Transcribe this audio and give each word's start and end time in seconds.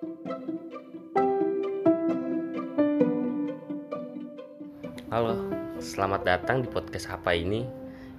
Halo, 0.00 0.16
selamat 5.76 6.24
datang 6.24 6.64
di 6.64 6.72
podcast 6.72 7.12
apa 7.12 7.36
ini? 7.36 7.68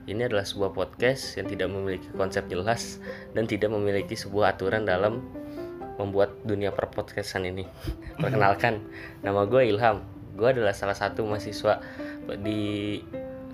Ini 0.06 0.30
adalah 0.30 0.46
sebuah 0.46 0.78
podcast 0.78 1.42
yang 1.42 1.50
tidak 1.50 1.74
memiliki 1.74 2.06
konsep 2.14 2.46
jelas 2.54 3.02
dan 3.34 3.50
tidak 3.50 3.74
memiliki 3.74 4.14
sebuah 4.14 4.54
aturan 4.54 4.86
dalam 4.86 5.26
membuat 5.98 6.38
dunia 6.46 6.70
perpodcastan 6.70 7.50
ini. 7.50 7.66
Perkenalkan, 8.22 8.86
nama 9.26 9.50
gue 9.50 9.66
Ilham. 9.66 10.06
Gue 10.38 10.54
adalah 10.54 10.78
salah 10.78 10.94
satu 10.94 11.26
mahasiswa 11.26 11.82
di 12.46 13.02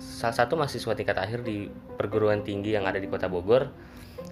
salah 0.04 0.36
satu 0.36 0.60
mahasiswa 0.60 0.92
tingkat 0.92 1.16
akhir 1.16 1.48
di 1.48 1.72
perguruan 1.96 2.44
tinggi 2.44 2.76
yang 2.76 2.84
ada 2.84 3.00
di 3.00 3.08
Kota 3.08 3.32
Bogor. 3.32 3.72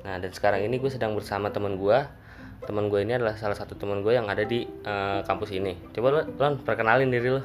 Nah, 0.04 0.20
dan 0.20 0.36
sekarang 0.36 0.68
ini 0.68 0.76
gue 0.76 0.92
sedang 0.92 1.16
bersama 1.16 1.48
teman 1.48 1.80
gue. 1.80 2.25
Teman 2.64 2.88
gue 2.88 3.04
ini 3.04 3.12
adalah 3.12 3.36
salah 3.36 3.52
satu 3.52 3.76
teman 3.76 4.00
gue 4.00 4.16
yang 4.16 4.24
ada 4.30 4.46
di 4.46 4.64
eh, 4.64 5.20
kampus 5.26 5.52
ini. 5.52 5.76
Coba 5.92 6.08
lo, 6.08 6.20
Lon, 6.40 6.62
perkenalin 6.64 7.12
diri 7.12 7.28
lo. 7.28 7.42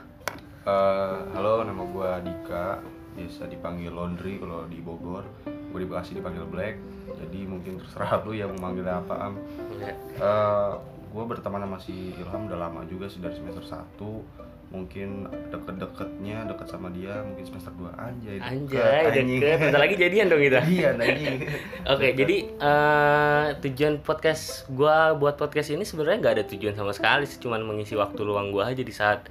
Eh, 0.63 1.17
halo, 1.35 1.67
nama 1.67 1.83
gue 1.83 2.09
Dika. 2.29 2.79
Biasa 3.11 3.51
dipanggil 3.51 3.91
Laundry 3.91 4.39
kalau 4.39 4.63
di 4.71 4.79
Bogor. 4.79 5.27
Gue 5.43 5.83
di 5.83 5.87
Bekasi 5.89 6.15
dipanggil 6.15 6.47
Black. 6.47 6.79
Jadi 7.11 7.43
mungkin 7.43 7.83
terserah 7.83 8.23
lu 8.23 8.31
yang 8.31 8.55
mau 8.55 8.71
manggilnya 8.71 9.03
apa. 9.03 9.15
Am. 9.27 9.33
Ya. 9.81 9.91
Eh, 9.97 10.71
gue 11.11 11.23
berteman 11.27 11.67
sama 11.67 11.77
si 11.83 12.15
Ilham 12.15 12.47
udah 12.47 12.55
lama 12.55 12.87
juga 12.87 13.11
sih 13.11 13.19
dari 13.19 13.35
semester 13.35 13.67
1 13.67 14.50
mungkin 14.71 15.09
deket-deketnya 15.51 16.47
deket 16.47 16.63
sama 16.65 16.87
dia 16.89 17.19
mungkin 17.19 17.43
semester 17.43 17.75
2 17.75 17.91
anjay 17.91 18.37
Anjay, 18.39 19.03
anjing. 19.05 19.27
deket. 19.37 19.57
Bentar 19.61 19.79
lagi 19.79 19.95
jadian 19.95 20.25
dong 20.27 20.39
kita. 20.39 20.59
iya 20.65 20.89
anjing 20.93 21.37
Oke, 21.91 22.07
jadi 22.13 22.37
eh, 22.47 23.45
tujuan 23.59 23.99
podcast 23.99 24.43
gua 24.67 25.11
buat 25.13 25.35
podcast 25.35 25.69
ini 25.69 25.83
sebenarnya 25.83 26.17
nggak 26.19 26.33
ada 26.33 26.45
tujuan 26.47 26.73
sama 26.73 26.91
sekali, 26.91 27.23
sih, 27.25 27.37
cuman 27.37 27.61
mengisi 27.61 27.93
waktu 27.93 28.21
luang 28.21 28.49
gua 28.49 28.67
aja 28.67 28.79
di 28.79 28.91
saat 28.91 29.27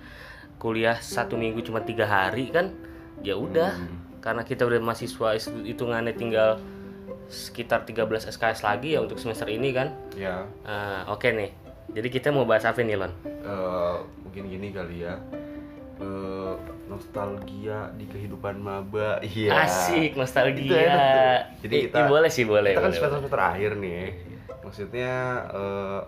kuliah 0.57 0.95
satu 0.95 1.35
minggu 1.35 1.61
cuma 1.63 1.81
tiga 1.81 2.05
hari 2.05 2.49
kan, 2.49 2.69
ya 3.19 3.33
udah. 3.33 3.73
Hmm. 3.75 3.97
Karena 4.21 4.45
kita 4.45 4.63
udah 4.63 4.77
mahasiswa 4.79 5.33
hitung- 5.33 5.65
hitungannya 5.65 6.13
tinggal 6.13 6.61
sekitar 7.27 7.83
13 7.83 8.05
SKS 8.29 8.61
lagi 8.61 8.93
ya 8.93 9.01
untuk 9.01 9.17
semester 9.17 9.47
ini 9.47 9.73
kan. 9.73 9.97
ya 10.13 10.45
Eh, 10.63 11.01
Oke 11.09 11.33
nih, 11.33 11.49
jadi 11.91 12.09
kita 12.09 12.29
mau 12.29 12.45
bahas 12.45 12.63
apa 12.63 12.79
nih 12.79 12.97
Lon? 12.97 13.13
eh, 13.25 13.95
mungkin 14.21 14.43
gini 14.47 14.71
kali 14.71 15.03
ya 15.03 15.15
Eh, 16.01 16.55
nostalgia 16.89 17.93
di 17.93 18.05
kehidupan 18.05 18.57
maba 18.57 19.21
iya 19.23 19.53
Asik, 19.61 20.17
nostalgia. 20.17 20.73
Tuh. 20.73 20.89
Jadi 21.61 21.75
Ih, 21.77 21.83
kita- 21.87 21.99
ih, 21.99 22.07
boleh 22.09 22.31
sih 22.31 22.45
boleh. 22.45 22.73
kita 22.73 22.81
kan 22.81 22.91
semester 22.91 23.19
semester 23.21 23.41
akhir 23.43 23.71
nih 23.77 24.05
maksudnya 24.61 25.13
eh, 25.51 26.01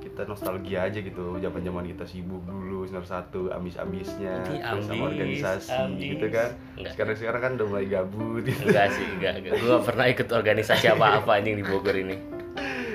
kita 0.00 0.22
nostalgia 0.24 0.84
aja 0.84 0.94
gitu 0.96 1.24
zaman 1.36 1.58
zaman 1.60 1.84
kita 1.88 2.04
sibuk 2.04 2.38
dulu 2.44 2.84
semester 2.84 3.18
satu 3.18 3.50
ambis 3.50 3.74
ambisnya 3.74 4.46
Ih, 4.46 4.60
terus 4.60 4.84
sama 4.84 5.10
organisasi 5.10 5.74
gitu 5.98 6.26
kan 6.28 6.48
Enggak. 6.76 6.92
sekarang 6.94 7.14
sekarang 7.16 7.40
kan 7.40 7.50
udah 7.56 7.66
mulai 7.66 7.86
gabut 7.88 8.42
gitu 8.44 8.62
Enggak 8.64 8.94
sih, 8.94 9.06
enggak. 9.08 9.32
enggak. 9.38 9.52
Gue 9.58 9.78
pernah 9.80 10.06
ikut 10.06 10.28
organisasi 10.28 10.86
apa-apa 10.88 11.30
anjing 11.32 11.56
di 11.56 11.64
Bogor 11.64 11.96
ini. 11.96 12.14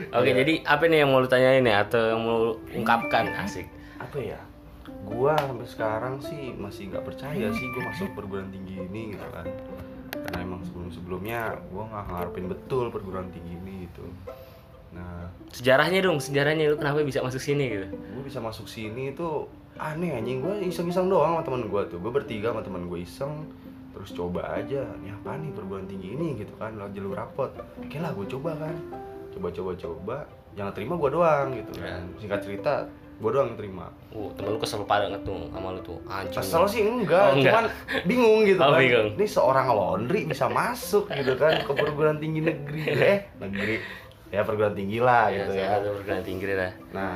Oke, 0.09 0.29
Iya. 0.29 0.37
jadi 0.39 0.53
apa 0.63 0.83
nih 0.85 0.97
yang 1.01 1.09
mau 1.09 1.19
lu 1.19 1.27
tanyain 1.27 1.61
ya 1.61 1.83
atau 1.83 2.01
yang 2.07 2.21
mau 2.21 2.37
lu 2.41 2.53
ungkapkan? 2.73 3.27
Asik. 3.35 3.67
apa 3.97 4.17
ya? 4.17 4.39
Gua 5.03 5.35
sampai 5.35 5.67
sekarang 5.67 6.15
sih 6.19 6.53
masih 6.53 6.87
nggak 6.87 7.03
percaya 7.03 7.47
sih 7.49 7.65
gua 7.71 7.91
masuk 7.91 8.07
perguruan 8.13 8.47
tinggi 8.47 8.79
ini 8.79 9.11
gitu 9.11 9.25
kan. 9.29 9.43
Karena 10.13 10.39
emang 10.39 10.61
sebelum 10.63 10.89
sebelumnya 10.89 11.39
gua 11.67 11.83
nggak 11.85 12.05
ngarepin 12.07 12.45
betul 12.47 12.85
perguruan 12.87 13.27
tinggi 13.29 13.53
ini 13.53 13.73
gitu. 13.83 14.05
Nah 14.89 15.27
Sejarahnya 15.49 15.99
dong, 15.99 16.19
sejarahnya 16.19 16.69
lu 16.69 16.77
kenapa 16.77 17.01
bisa 17.01 17.19
masuk 17.19 17.39
sini 17.39 17.65
gitu? 17.67 17.87
gue 17.91 18.23
bisa 18.23 18.39
masuk 18.39 18.67
sini 18.67 19.11
itu 19.11 19.27
aneh 19.75 20.11
anjing. 20.13 20.39
Gue 20.39 20.55
iseng-iseng 20.61 21.07
doang 21.07 21.35
sama 21.35 21.43
teman 21.43 21.63
gue 21.65 21.81
tuh. 21.87 21.99
Gue 21.99 22.11
bertiga 22.13 22.51
sama 22.51 22.63
teman 22.63 22.87
gue 22.87 22.99
iseng 22.99 23.43
terus 23.91 24.13
coba 24.13 24.53
aja 24.53 24.85
nih 25.01 25.11
apa 25.11 25.35
nih 25.35 25.51
perguruan 25.51 25.83
tinggi 25.85 26.13
ini? 26.13 26.37
Gitu 26.37 26.53
kan 26.55 26.75
lewat 26.75 26.91
jalur 26.93 27.13
rapot. 27.13 27.51
Oke 27.77 27.97
lah 27.97 28.11
gue 28.11 28.25
coba 28.29 28.55
kan 28.57 28.75
coba 29.37 29.49
coba 29.51 29.71
coba 29.73 30.17
yang 30.53 30.73
terima 30.73 30.93
gue 30.95 31.09
doang 31.09 31.47
gitu. 31.53 31.71
Kan 31.77 32.01
singkat 32.17 32.41
cerita 32.41 32.73
gue 33.17 33.29
doang 33.29 33.49
yang 33.49 33.57
terima. 33.57 33.85
Uh, 34.09 34.29
temen 34.33 34.53
lu 34.53 34.59
kesel 34.59 34.81
banget 34.83 35.21
tuh 35.21 35.49
sama 35.49 35.69
lu 35.71 35.81
tuh. 35.81 35.97
Anjing. 36.05 36.37
kesel 36.37 36.63
sih 36.65 36.81
enggak, 36.81 37.23
Oh, 37.23 37.33
enggak. 37.33 37.49
cuman 37.49 37.65
bingung 38.03 38.41
gitu 38.43 38.59
Oh, 38.59 38.73
kan. 38.73 38.79
bingung. 38.79 39.07
ini 39.13 39.25
seorang 39.25 39.67
laundry 39.67 40.21
bisa 40.23 40.45
masuk 40.47 41.05
gitu 41.07 41.33
kan 41.33 41.61
ke 41.61 41.71
perguruan 41.71 42.17
tinggi 42.17 42.41
negeri. 42.41 42.81
Eh 43.13 43.19
negeri. 43.37 43.75
Ya 44.27 44.41
perguruan 44.41 44.73
tinggi 44.73 44.97
lah 44.97 45.29
Ya, 45.29 45.45
gitu 45.45 45.51
ya. 45.55 45.69
perguruan 45.79 46.21
tinggi 46.21 46.45
dah. 46.47 46.73
Nah, 46.91 47.13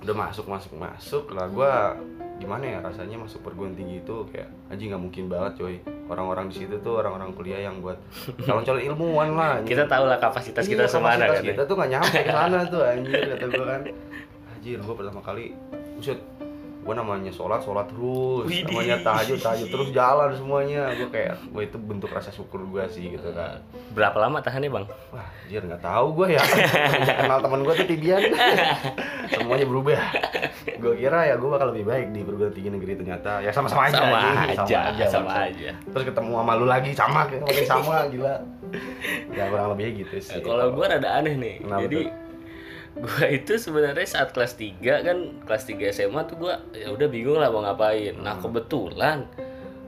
udah 0.00 0.14
masuk 0.16 0.46
masuk 0.46 0.72
masuk. 0.74 1.24
Lah 1.32 1.46
gua 1.46 1.96
gimana 2.36 2.64
ya 2.66 2.78
rasanya 2.80 3.16
masuk 3.16 3.40
perguruan 3.40 3.72
tinggi 3.72 4.00
itu? 4.00 4.16
Kayak 4.28 4.48
anjing 4.68 4.92
nggak 4.92 5.02
mungkin 5.02 5.24
banget 5.26 5.52
coy 5.56 5.76
orang-orang 6.06 6.46
di 6.46 6.54
situ 6.56 6.78
tuh 6.78 6.98
orang-orang 6.98 7.30
kuliah 7.32 7.60
yang 7.60 7.78
buat 7.78 7.98
calon-calon 8.38 8.82
ilmuwan 8.84 9.28
lah 9.32 9.50
anjing. 9.58 9.68
Kita 9.68 9.84
tahu 9.84 10.04
lah 10.04 10.16
kapasitas 10.16 10.62
Iya, 10.62 10.72
kita 10.72 10.84
semana 10.86 11.24
kapasitas 11.24 11.36
kan. 11.36 11.48
kita 11.48 11.62
tuh 11.62 11.74
nggak 11.74 11.90
nyampe 11.90 12.18
ke 12.20 12.30
sana 12.30 12.58
tuh 12.72 12.82
anjir 12.82 13.20
kata 13.26 13.46
gua 13.48 13.66
kan 13.66 13.82
anjir 14.52 14.78
gua 14.78 14.94
pertama 14.94 15.20
kali 15.20 15.44
buset 15.94 16.18
gua 16.86 16.94
namanya 16.94 17.34
sholat 17.34 17.60
sholat 17.66 17.90
terus 17.90 18.46
Widih. 18.46 18.70
namanya 18.70 19.02
tahajud 19.02 19.42
tahajud 19.42 19.68
terus 19.68 19.88
jalan 19.90 20.30
semuanya 20.38 20.94
gua 20.94 21.08
kayak 21.10 21.34
gua 21.50 21.62
itu 21.66 21.76
bentuk 21.76 22.14
rasa 22.14 22.30
syukur 22.30 22.62
gua 22.64 22.86
sih 22.86 23.10
gitu 23.10 23.34
kan 23.34 23.58
Berapa 23.96 24.28
lama 24.28 24.44
tahannya, 24.44 24.68
Bang? 24.68 24.84
Wah, 25.08 25.24
anjir 25.24 25.64
nggak 25.64 25.80
tahu 25.80 26.06
gue 26.20 26.36
ya. 26.36 26.42
Kenal 27.16 27.40
teman 27.40 27.64
gue 27.64 27.74
tuh 27.80 27.88
Tibian. 27.88 28.20
Semuanya 29.32 29.64
berubah. 29.64 29.96
Gue 30.76 30.94
kira 31.00 31.32
ya 31.32 31.40
gue 31.40 31.48
bakal 31.48 31.72
lebih 31.72 31.88
baik 31.88 32.12
di 32.12 32.20
perguruan 32.20 32.52
tinggi 32.52 32.70
negeri 32.76 32.92
ternyata 33.00 33.40
ya 33.40 33.48
sama-sama 33.56 33.88
aja. 33.88 33.96
Sama 34.04 34.20
aja, 34.52 34.80
sama 35.08 35.32
maksud. 35.32 35.48
aja. 35.48 35.70
Terus 35.80 36.04
ketemu 36.12 36.32
sama 36.36 36.52
lu 36.60 36.66
lagi 36.68 36.90
sama 36.92 37.20
kayak 37.24 37.64
sama 37.64 37.96
gila. 38.12 38.36
Ya 39.32 39.48
kurang 39.48 39.68
lebih 39.72 40.04
gitu 40.04 40.16
sih. 40.20 40.44
Kalau 40.44 40.68
gue 40.76 40.84
rada 40.84 41.08
aneh 41.08 41.34
nih. 41.40 41.54
Kenapa 41.64 41.80
Jadi 41.88 42.00
gue 42.96 43.26
itu 43.30 43.52
sebenarnya 43.56 44.04
saat 44.04 44.32
kelas 44.32 44.54
3 44.54 44.80
kan 44.80 45.16
kelas 45.42 45.64
3 45.64 45.90
SMA 45.90 46.20
tuh 46.24 46.36
gue 46.38 46.52
ya 46.74 46.88
udah 46.88 47.06
bingung 47.06 47.36
lah 47.36 47.48
mau 47.48 47.60
ngapain. 47.60 48.16
Nah, 48.16 48.34
Hmm. 48.34 48.42
kebetulan 48.42 49.28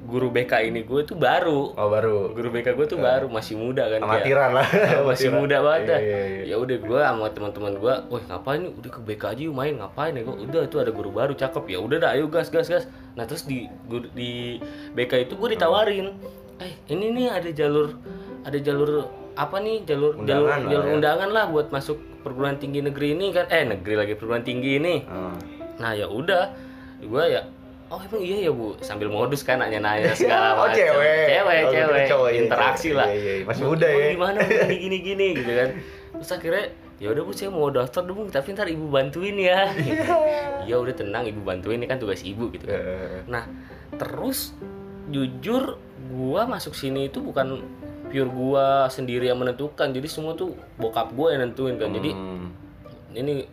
guru 0.01 0.29
BK 0.31 0.65
ini 0.65 0.83
gue 0.83 1.05
tuh 1.05 1.17
baru. 1.17 1.73
Oh 1.73 1.89
baru. 1.89 2.33
Guru 2.33 2.49
BK 2.51 2.73
gue 2.73 2.87
tuh 2.87 2.97
baru 2.97 3.29
masih 3.29 3.57
muda 3.57 3.85
kan 3.87 3.99
kayak- 3.99 4.09
Amatiran 4.25 4.51
lah. 4.53 4.67
masih 5.09 5.29
Amatiran. 5.29 5.37
muda 5.39 5.57
banget. 5.63 5.81
Iya, 5.85 5.99
iya, 5.99 6.19
iya. 6.25 6.43
Ya 6.47 6.57
udah 6.57 6.77
gue 6.79 7.01
sama 7.03 7.27
teman-teman 7.29 7.73
gue, 7.75 7.95
wah 8.07 8.23
ngapain? 8.27 8.63
Udah 8.71 8.91
ke 8.91 9.01
BK 9.03 9.23
aja 9.27 9.43
yuk 9.43 9.53
main 9.53 9.75
ngapain 9.75 10.13
ya? 10.13 10.23
Gua, 10.23 10.37
udah 10.39 10.61
itu 10.65 10.77
ada 10.79 10.91
guru 10.91 11.11
baru 11.11 11.33
cakep 11.35 11.65
ya. 11.67 11.79
Udah 11.79 11.97
dah, 11.99 12.11
ayo 12.13 12.29
gas 12.29 12.49
gas 12.49 12.67
gas. 12.67 12.85
Nah 13.15 13.25
terus 13.25 13.45
di 13.45 13.69
di 14.15 14.57
BK 14.93 15.13
itu 15.23 15.35
gue 15.35 15.49
ditawarin, 15.51 16.13
eh 16.59 16.73
ini 16.89 17.09
nih 17.11 17.27
ada 17.31 17.51
jalur 17.51 17.93
ada 18.41 18.57
jalur 18.57 19.09
apa 19.39 19.57
nih 19.57 19.87
jalur 19.87 20.19
jalur 20.19 20.51
Undangan 20.51 20.59
lah 20.59 20.69
jalur 20.69 20.85
ya. 20.85 20.93
undangan 20.93 21.29
lah 21.31 21.45
buat 21.47 21.67
masuk 21.69 21.97
perguruan 22.21 22.57
tinggi 22.57 22.81
negeri 22.81 23.15
ini 23.15 23.31
kan. 23.31 23.47
Eh 23.47 23.63
negeri 23.65 23.95
lagi 23.95 24.13
perguruan 24.13 24.43
tinggi 24.43 24.77
ini. 24.77 24.95
Ah. 25.07 25.39
nah 25.79 25.93
ya 25.93 26.05
udah. 26.05 26.51
Gue 26.99 27.25
ya 27.29 27.47
oh 27.89 28.03
emang 28.03 28.19
iya 28.19 28.37
ya 28.45 28.53
bu? 28.53 28.75
Sambil 28.81 29.07
modus 29.09 29.41
kan 29.41 29.57
nanya-nanya 29.57 30.11
segala 30.19 30.53
Oh, 30.53 30.67
macam. 30.67 30.75
cewek. 30.75 31.25
cewek 31.31 31.59
Oh, 31.59 31.71
cewek. 31.71 32.05
cowok, 32.05 32.29
iya, 32.29 32.39
interaksi 32.43 32.89
cewek. 32.89 32.99
lah. 32.99 33.09
Iya, 33.09 33.33
iya, 33.33 33.45
masih 33.47 33.63
Oh, 33.63 33.69
muda 33.71 33.87
ya. 33.89 34.07
gimana 34.11 34.39
gini 34.43 34.75
gini 34.85 34.97
gini 35.01 35.27
gitu 35.37 35.53
kan. 35.55 35.69
Terus 36.13 36.31
akhirnya 36.31 36.65
ya 36.99 37.09
udah 37.09 37.23
bu 37.23 37.31
saya 37.31 37.49
mau 37.49 37.71
daftar 37.71 38.03
dong 38.03 38.19
Bu, 38.19 38.27
tapi 38.29 38.49
ntar 38.51 38.67
ibu 38.67 38.87
bantuin 38.89 39.39
ya. 39.39 39.71
Ya 40.65 40.77
udah 40.77 40.93
tenang 40.93 41.25
ibu 41.25 41.41
bantuin 41.41 41.79
ini 41.79 41.87
kan 41.87 41.97
tugas 41.97 42.21
ibu 42.21 42.51
gitu 42.51 42.67
kan. 42.67 42.75
Eh, 42.75 43.19
nah 43.25 43.47
terus 43.95 44.53
jujur 45.09 45.79
gua 46.09 46.45
masuk 46.45 46.75
sini 46.75 47.07
itu 47.07 47.21
bukan 47.21 47.63
pure 48.09 48.29
gua 48.29 48.89
sendiri 48.89 49.29
yang 49.29 49.39
menentukan. 49.39 49.93
Jadi 49.93 50.09
semua 50.09 50.33
tuh 50.35 50.57
bokap 50.77 51.13
gua 51.13 51.37
yang 51.37 51.49
nentuin 51.49 51.77
kan. 51.77 51.93
Jadi 51.93 52.11
hmm. 52.13 52.47
ini 53.15 53.45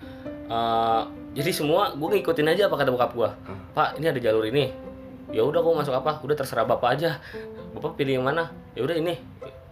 eh, 0.50 1.02
jadi 1.36 1.52
semua 1.52 1.92
gue 1.92 2.08
ngikutin 2.16 2.48
aja 2.48 2.72
apa 2.72 2.80
kata 2.80 2.96
bokap 2.96 3.12
gue 3.12 3.30
pak 3.76 4.00
ini 4.00 4.08
ada 4.08 4.20
jalur 4.24 4.48
ini. 4.48 4.72
Ya 5.36 5.44
udah 5.44 5.60
kau 5.60 5.76
masuk 5.76 5.92
apa? 5.92 6.24
Udah 6.24 6.32
terserah 6.32 6.64
bapak 6.64 6.96
aja. 6.96 7.20
Bapak 7.76 8.00
pilih 8.00 8.22
yang 8.22 8.26
mana? 8.26 8.48
Ya 8.72 8.88
udah 8.88 8.96
ini. 8.96 9.20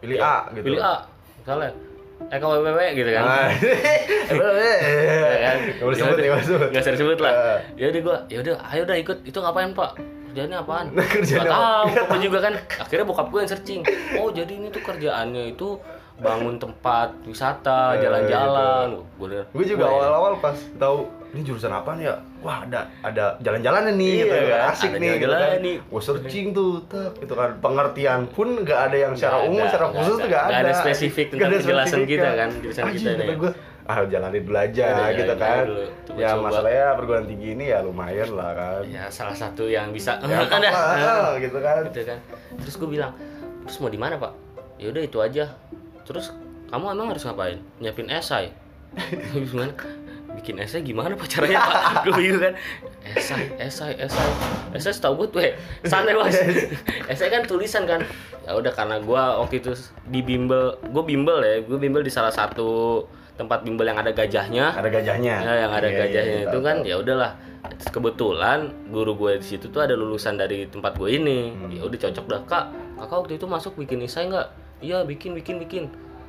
Pilih 0.03 0.19
Ya, 0.19 0.43
A 0.43 0.51
gitu. 0.51 0.65
pilih 0.67 0.83
A 0.83 1.07
misalnya. 1.39 1.71
EKWWW 2.23 2.79
gitu 2.99 3.09
kan. 3.15 3.23
Ah. 3.23 3.47
Ya 4.33 5.39
kan? 5.39 5.57
Boleh 5.79 5.95
Ya 5.95 6.03
sebut, 6.03 6.17
boleh 6.19 6.43
sebut. 6.43 6.69
nggak 6.71 6.83
usah 6.83 6.93
disebut 6.99 7.19
lah. 7.23 7.31
Ah. 7.31 7.59
ya 7.79 7.85
udah 7.95 8.01
gue 8.03 8.17
ya 8.27 8.37
udah 8.43 8.53
ayo 8.75 8.81
udah 8.83 8.97
ikut. 8.99 9.17
Itu 9.23 9.37
ngapain 9.39 9.71
pak 9.71 9.91
kerjaannya 10.33 10.57
apaan? 10.57 10.85
Kerjaannya 11.13 11.45
nggak 11.45 11.53
tahu 11.53 11.61
apa? 11.85 11.93
pokoknya 12.01 12.23
juga 12.23 12.39
kan 12.41 12.53
akhirnya 12.79 13.05
bokap 13.05 13.27
gue 13.27 13.39
yang 13.39 13.51
searching. 13.51 13.81
Oh 14.15 14.29
jadi 14.29 14.49
ini 14.51 14.67
tuh 14.67 14.81
kerjaannya 14.81 15.43
itu 15.47 15.67
bangun 16.15 16.55
tempat 16.57 17.09
wisata 17.23 17.93
Eh, 17.93 18.01
jalan-jalan. 18.01 18.97
gue 19.15 19.27
gue 19.43 19.65
juga 19.67 19.83
awal-awal 19.87 20.37
pas 20.37 20.53
tahu 20.75 21.05
ini 21.31 21.41
jurusan 21.43 21.69
apa 21.69 21.93
nih 21.93 22.05
ya? 22.05 22.15
Wah 22.39 22.61
ada 22.61 22.85
ada 23.01 23.37
jalan-jalan 23.39 23.89
nih 23.91 24.09
Iya 24.11 24.21
gitu 24.23 24.35
kan, 24.47 24.61
asik 24.71 24.91
nih 24.91 25.09
gitu 25.11 25.21
jalan-jalan 25.23 25.49
kan. 25.51 25.61
nih. 25.61 25.77
gue 25.83 26.01
searching 26.03 26.45
tuh 26.51 26.69
tek 26.85 27.11
gitu 27.19 27.33
kan. 27.33 27.49
Pengertian 27.57 28.19
pun 28.27 28.47
nggak 28.55 28.79
ada 28.83 28.97
yang 28.99 29.13
secara 29.13 29.37
umum 29.43 29.57
ada, 29.59 29.69
secara 29.69 29.85
khusus 29.91 30.05
ada. 30.11 30.13
tuh 30.15 30.27
nggak 30.27 30.43
ada 30.43 30.49
Nggak 30.51 30.61
ada 30.63 30.73
spesifik 30.75 31.25
tentang 31.27 31.41
ada 31.43 31.55
penjelasan 31.55 31.87
spesifik 31.91 32.09
kita 32.11 32.29
kan, 32.31 32.49
jurusan 32.59 32.83
kita 32.91 33.09
nih. 33.15 33.35
gue 33.35 33.51
ah 33.83 33.99
jalanin 34.07 34.43
dulu 34.47 34.55
aja 34.55 34.85
Udah, 34.95 35.07
gitu 35.11 35.33
jalanin 35.35 35.43
kan. 35.43 35.65
dulu. 35.67 35.83
Coba- 36.07 36.19
ya 36.19 36.29
coba. 36.31 36.43
masalahnya 36.47 36.85
perguruan 36.95 37.25
tinggi 37.27 37.47
ini 37.51 37.65
ya 37.67 37.79
lumayan 37.83 38.29
lah 38.31 38.49
kan. 38.55 38.81
Ya 38.87 39.03
salah 39.11 39.35
satu 39.35 39.67
yang 39.67 39.91
bisa. 39.91 40.15
Ya 40.23 40.39
kan 40.51 40.63
apa, 40.63 41.35
gitu 41.39 41.57
kan. 41.59 41.83
Gitu 41.91 42.07
kan. 42.07 42.19
Terus 42.63 42.75
gue 42.79 42.89
bilang 42.89 43.11
terus 43.67 43.77
mau 43.79 43.91
di 43.91 43.99
mana 43.99 44.15
pak? 44.15 44.31
Ya 44.79 44.87
udah 44.91 45.03
itu 45.03 45.17
aja. 45.19 45.51
Terus 46.03 46.31
kamu 46.71 46.95
emang 46.95 47.11
harus 47.11 47.23
ngapain? 47.23 47.59
Nyiapin 47.79 48.07
esai. 48.07 48.51
Gimana 49.51 49.73
bikin 50.33 50.57
esai 50.57 50.81
gimana 50.81 51.13
pak 51.13 51.29
caranya 51.29 51.61
pak? 51.61 51.77
Gue 52.09 52.13
bingung 52.17 52.41
kan 52.41 52.53
esai 53.05 53.53
esai 53.61 53.93
esai. 54.01 54.29
Esai 54.73 54.89
setahu 54.89 55.13
gue 55.21 55.27
tuh 55.29 55.41
eh, 55.45 55.53
santai 55.85 56.17
bos 56.17 56.33
esai 57.05 57.29
kan 57.29 57.45
tulisan 57.45 57.85
kan. 57.85 58.01
Ya 58.41 58.57
udah 58.57 58.73
karena 58.73 58.97
gue 58.97 59.21
waktu 59.37 59.61
itu 59.61 59.77
di 60.09 60.25
bimbel 60.25 60.77
gue 60.81 61.03
bimbel 61.05 61.37
ya 61.41 61.61
gue 61.61 61.77
bimbel 61.77 62.01
di 62.01 62.09
salah 62.09 62.33
satu 62.33 63.05
tempat 63.33 63.65
bimbel 63.65 63.89
yang 63.89 63.97
ada 63.97 64.13
gajahnya 64.13 64.77
ada 64.77 64.89
gajahnya 64.89 65.35
Ya, 65.41 65.53
yang 65.65 65.71
ada 65.73 65.87
Iya, 65.89 65.93
iya, 65.93 66.01
gajahnya 66.05 66.37
iya, 66.37 66.45
itu 66.45 66.57
tahu, 66.59 66.67
kan 66.67 66.75
ya 66.85 66.95
udahlah. 67.01 67.31
Kebetulan 67.89 68.59
guru 68.91 69.15
gue 69.15 69.31
di 69.39 69.45
situ 69.45 69.71
tuh 69.71 69.81
ada 69.81 69.95
lulusan 69.95 70.35
dari 70.35 70.67
tempat 70.67 70.99
gue 70.99 71.09
ini. 71.15 71.51
Hmm. 71.55 71.71
Ya 71.71 71.81
udah 71.87 71.99
cocok 71.99 72.25
dah, 72.27 72.41
Kak. 72.45 72.65
Kakak 72.99 73.17
waktu 73.23 73.33
itu 73.39 73.45
masuk 73.47 73.73
bikin 73.79 74.03
isai 74.03 74.27
nggak? 74.29 74.47
Iya, 74.83 75.07
bikin 75.07 75.31
bikin 75.33 75.57
bikin. 75.63 75.83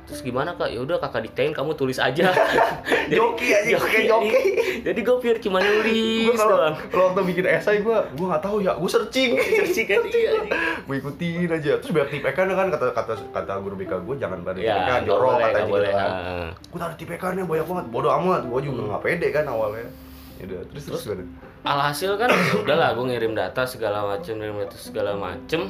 Terus 0.05 0.21
gimana 0.21 0.53
kak? 0.53 0.69
Ya 0.69 0.79
udah 0.79 0.97
kakak 0.97 1.25
diktain 1.25 1.49
kamu 1.49 1.73
tulis 1.73 1.97
aja. 1.97 2.29
Joki 3.11 3.47
aja, 3.49 3.77
pakai 3.77 4.05
joki. 4.05 4.41
Jadi 4.81 4.99
gue 5.01 5.15
pikir 5.17 5.37
cuma 5.41 5.57
nulis 5.57 6.37
doang. 6.37 6.77
kalau 6.89 7.09
waktu 7.09 7.21
bikin 7.25 7.45
esai 7.47 7.81
gue 7.81 7.97
gue 8.13 8.25
nggak 8.25 8.43
tahu 8.43 8.61
ya 8.61 8.77
gue 8.77 8.85
searching 8.85 9.33
Searching 9.57 9.87
kan, 9.87 10.01
iya, 10.05 10.31
iya. 10.45 10.57
gue 10.85 10.95
ikutin 10.95 11.49
aja 11.49 11.71
terus 11.81 11.89
banyak 11.89 12.09
tip 12.13 12.25
kan 12.27 12.45
kan 12.45 12.67
kata 12.69 12.93
kata 12.93 13.13
kata 13.33 13.53
guru 13.61 13.75
BK 13.77 13.93
gue 14.05 14.15
jangan 14.17 14.45
pada 14.45 14.57
Ya, 14.61 14.77
kan 14.77 15.01
nggak 15.01 15.09
jorok 15.09 15.31
nggak 15.35 15.51
gitu 15.57 15.73
boleh. 15.73 15.89
kan 15.89 16.09
Ah. 16.11 16.49
gue 16.53 16.77
taruh 16.77 16.95
tip 16.95 17.09
nya 17.09 17.43
banyak 17.43 17.65
banget 17.65 17.85
bodoh 17.89 18.11
amat 18.13 18.41
gue 18.45 18.59
juga 18.61 18.81
nggak 18.93 19.01
pede 19.01 19.27
kan 19.33 19.45
awalnya 19.49 19.89
ya 20.35 20.43
udah 20.45 20.59
terus 20.69 20.83
terus, 20.85 21.01
Terus? 21.07 21.27
Alhasil 21.65 22.11
kan 22.21 22.29
ya 22.29 22.53
udahlah 22.61 22.89
gue 22.93 23.05
ngirim 23.09 23.33
data 23.33 23.65
segala 23.65 24.05
macem, 24.05 24.37
ngirim 24.37 24.61
data 24.61 24.77
segala 24.77 25.17
macem. 25.17 25.65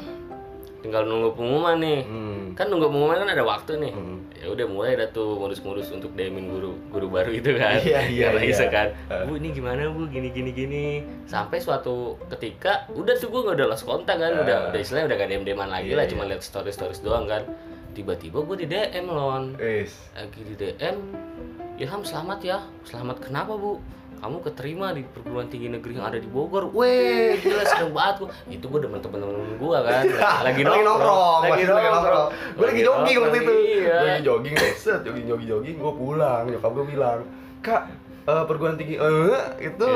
Tinggal 0.86 1.04
nunggu 1.04 1.34
pengumuman 1.34 1.76
nih. 1.78 2.00
hmm. 2.04 2.54
kan 2.54 2.70
nunggu 2.70 2.88
pengumuman 2.88 3.18
kan 3.18 3.30
ada 3.32 3.42
waktu 3.42 3.72
nih 3.76 3.92
Hmm. 3.92 4.22
ya 4.32 4.48
udah 4.48 4.66
mulai 4.66 4.94
ada 4.94 5.10
tuh 5.10 5.34
ngurus-ngurus 5.36 5.90
untuk 5.90 6.14
demin 6.14 6.46
guru 6.46 6.78
guru 6.88 7.10
baru 7.10 7.34
itu 7.34 7.52
kan 7.54 7.82
Iya, 7.82 8.06
iya, 8.06 8.26
Karena 8.30 8.42
iya. 8.46 8.68
kan 8.70 8.88
bu 9.26 9.34
ini 9.36 9.50
gimana 9.50 9.90
bu 9.90 10.06
gini 10.06 10.30
gini 10.30 10.52
gini 10.52 10.86
sampai 11.26 11.58
suatu 11.58 12.16
ketika 12.30 12.86
udah 12.92 13.12
tuh 13.14 13.28
gue 13.28 13.42
nggak 13.42 13.58
udah 13.58 13.68
lost 13.68 13.84
kontak 13.84 14.16
kan 14.16 14.32
udah 14.38 14.58
Eh. 14.60 14.70
udah 14.70 14.80
istilahnya 14.80 15.08
udah 15.10 15.18
gak 15.18 15.30
dem 15.32 15.44
deman 15.44 15.68
lagi 15.68 15.90
Iya, 15.90 15.96
lah 15.96 16.04
iya. 16.04 16.12
cuma 16.12 16.24
lihat 16.24 16.40
stories 16.40 16.72
stories 16.72 17.02
doang 17.02 17.26
kan 17.26 17.42
tiba-tiba 17.92 18.38
gue 18.40 18.56
di 18.56 18.68
DM 18.68 19.06
lon 19.08 19.58
Is. 19.58 19.98
lagi 20.14 20.40
di 20.40 20.54
DM 20.54 20.98
Ilham 21.76 22.02
selamat 22.02 22.40
ya 22.40 22.58
selamat 22.84 23.20
kenapa 23.22 23.52
bu 23.54 23.82
kamu 24.18 24.38
keterima 24.42 24.88
di 24.90 25.02
perguruan 25.04 25.46
tinggi 25.46 25.68
negeri 25.68 25.92
yang 25.94 26.06
ada 26.06 26.18
di 26.18 26.26
Bogor. 26.26 26.70
Weh, 26.70 27.38
gila 27.38 27.64
seneng 27.64 27.92
banget 27.92 28.16
gua. 28.18 28.30
Itu 28.48 28.66
gua 28.66 28.80
demen 28.80 28.98
temen-temen 28.98 29.36
gua 29.56 29.78
kan. 29.82 30.04
Lagi 30.46 30.62
nongkrong. 30.62 31.42
lagi 31.44 31.64
nongkrong. 31.64 32.28
gue 32.52 32.66
lagi 32.66 32.82
jogging 32.82 33.18
waktu 33.20 33.38
itu. 33.40 33.54
Iya. 33.78 33.96
gue 33.96 34.08
lagi 34.08 34.24
jogging 34.24 34.56
set 34.74 35.00
jogging 35.02 35.26
jogging 35.26 35.48
jogging. 35.48 35.76
Gue 35.78 35.94
pulang 35.94 36.44
nyokap 36.46 36.72
gue 36.72 36.86
bilang 36.88 37.20
kak 37.60 37.82
eh, 38.24 38.44
perguruan 38.44 38.76
tinggi 38.76 38.96
eh 38.96 39.42
itu 39.62 39.90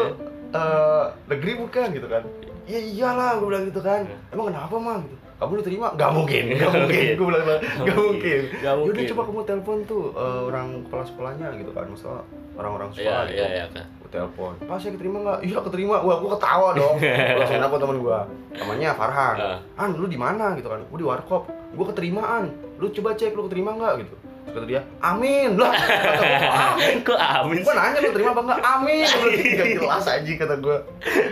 Iya. 0.50 0.56
eh, 0.56 1.04
negeri 1.28 1.52
bukan? 1.58 1.88
Gitu 1.92 2.08
kan. 2.08 2.24
Iya. 2.66 2.80
Iyalah 2.86 3.30
gue 3.36 3.48
bilang 3.48 3.64
gitu 3.66 3.80
kan. 3.80 4.02
Iya. 4.04 4.18
emang 4.30 4.46
kenapa 4.48 4.76
mah 4.76 5.00
gitu. 5.02 5.18
Kamu 5.40 5.52
udah 5.56 5.66
terima 5.66 5.88
gak 5.96 6.12
mungkin 6.12 6.44
gak 6.54 6.72
mungkin. 6.78 7.06
Gue 7.16 7.26
bilang 7.26 7.44
gak 7.44 7.60
Nggak 7.80 7.98
mungkin. 7.98 8.42
yaudah 8.60 8.76
mungkin. 8.84 9.06
coba 9.08 9.22
kamu 9.24 9.40
telepon 9.48 9.78
tuh 9.84 10.04
eh, 10.12 10.40
orang 10.46 10.68
kepala 10.84 11.04
sekolahnya 11.04 11.48
gitu 11.56 11.72
kan. 11.72 11.86
Masalah 11.88 12.24
orang-orang 12.54 12.90
Iya, 12.90 12.98
sekolah 13.00 13.24
gitu. 13.26 13.40
iya, 13.40 13.48
iya, 13.50 13.66
gue 13.72 13.99
telepon. 14.10 14.54
Pas 14.66 14.78
saya 14.82 14.92
keterima 14.98 15.18
nggak? 15.22 15.40
Iya 15.46 15.58
keterima. 15.62 15.96
Wah 16.02 16.18
gue 16.18 16.30
ketawa 16.36 16.70
dong. 16.74 16.96
Langsung 17.40 17.58
telepon 17.62 17.80
temen 17.80 17.98
gue 18.02 18.20
namanya 18.58 18.90
Farhan. 18.98 19.36
Ah. 19.38 19.58
an 19.78 19.96
lu 19.96 20.10
di 20.10 20.18
mana? 20.20 20.58
gitu 20.58 20.68
kan. 20.68 20.82
Gue 20.90 21.00
di 21.00 21.08
warkop. 21.08 21.48
Gue 21.74 21.86
keterimaan. 21.94 22.50
Lu 22.82 22.90
coba 22.90 23.14
cek 23.14 23.38
lu 23.38 23.46
keterima 23.48 23.78
nggak? 23.78 23.94
gitu. 24.06 24.16
Kata 24.50 24.66
dia 24.66 24.82
amin. 25.00 25.50
Lah 25.56 25.72
kata 25.78 26.22
gue 26.26 26.50
amin. 26.50 26.96
Kok 27.08 27.20
amin 27.22 27.58
gue 27.62 27.74
nanya 27.78 28.00
lu 28.02 28.10
terima 28.12 28.30
apa 28.34 28.42
enggak 28.42 28.62
amin. 28.66 29.08
Gak 29.62 29.68
jelas 29.78 30.06
aja 30.10 30.32
kata 30.42 30.56
gue 30.58 30.78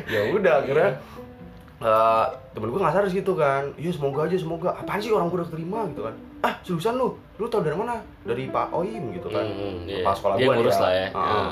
ya 0.08 0.22
udah 0.38 0.54
akhirnya 0.62 0.92
eh, 1.78 2.26
temen 2.54 2.70
gue 2.70 2.80
nggak 2.80 2.94
sadar 2.94 3.10
gitu 3.10 3.34
kan. 3.34 3.64
Iya 3.74 3.92
semoga 3.98 4.30
aja 4.30 4.38
semoga. 4.38 4.70
Apaan 4.78 5.02
sih 5.02 5.10
orang 5.10 5.34
gue 5.34 5.38
udah 5.42 5.50
keterima? 5.50 5.80
gitu 5.90 6.06
kan. 6.06 6.16
Ah 6.46 6.54
seriusan 6.62 6.94
lu? 7.02 7.18
Lu 7.42 7.50
tau 7.50 7.66
dari 7.66 7.74
mana? 7.74 7.98
Dari 8.22 8.46
Pak 8.54 8.70
Oim 8.78 9.04
gitu 9.18 9.34
kan. 9.34 9.42
Hmm, 9.42 9.90
iya. 9.90 10.06
kepala 10.06 10.16
sekolah 10.18 10.36
Dia 10.38 10.46
gue 10.46 10.56
ngurus 10.62 10.78
lah 10.78 10.92
ya. 10.94 11.08
Heeh. 11.10 11.50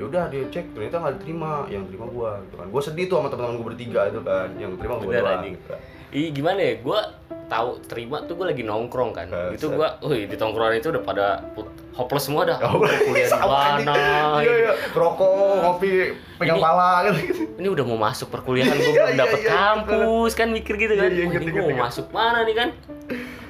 Ya 0.00 0.08
udah 0.08 0.24
dia 0.32 0.48
cek 0.48 0.72
ternyata 0.72 0.96
nggak 0.96 1.14
diterima 1.20 1.68
yang 1.68 1.84
terima 1.84 2.08
gue 2.08 2.30
gitu 2.48 2.54
kan 2.56 2.66
gue 2.72 2.82
sedih 2.82 3.04
tuh 3.04 3.16
sama 3.20 3.28
teman-teman 3.28 3.56
gue 3.60 3.66
bertiga 3.68 4.00
itu 4.08 4.20
kan 4.24 4.48
yang 4.56 4.72
terima 4.80 4.94
gue 4.96 5.12
doang 5.12 5.44
gitu 5.44 5.66
kan. 5.68 5.80
Ih 6.10 6.34
gimana 6.34 6.58
ya, 6.58 6.74
gue 6.82 7.00
tahu 7.46 7.70
terima 7.86 8.18
tuh 8.26 8.34
gue 8.34 8.46
lagi 8.50 8.66
nongkrong 8.66 9.14
kan. 9.14 9.30
Eh, 9.30 9.54
itu 9.54 9.70
gue, 9.70 9.88
wih 10.02 10.26
di 10.26 10.34
tongkrongan 10.34 10.82
itu 10.82 10.90
udah 10.90 11.02
pada 11.06 11.38
put- 11.54 11.70
hopeless 11.94 12.26
semua 12.26 12.42
dah. 12.42 12.58
Allah, 12.58 12.90
kuliah 13.06 13.30
di 13.30 13.46
mana? 13.46 13.94
Iya 14.42 14.54
iya, 14.58 14.72
rokok, 14.90 15.30
ngopi, 15.62 16.10
pegang 16.34 16.58
Ini- 16.58 16.64
pala 16.66 16.90
gitu. 17.14 17.46
Ini 17.62 17.68
udah 17.70 17.84
mau 17.86 17.98
masuk 18.10 18.26
perkuliahan 18.26 18.74
gue 18.74 18.90
Iya, 18.90 19.02
belum 19.06 19.14
iya, 19.14 19.22
dapet 19.22 19.38
iya, 19.38 19.50
kampus 19.54 20.32
kan 20.34 20.48
mikir 20.50 20.74
gitu 20.82 20.94
kan. 20.98 21.10
Iya, 21.14 21.24
iya, 21.30 21.38
ini 21.38 21.50
gue 21.54 21.64
mau 21.70 21.78
masuk 21.86 22.06
mana 22.10 22.42
nih 22.42 22.54
kan? 22.58 22.68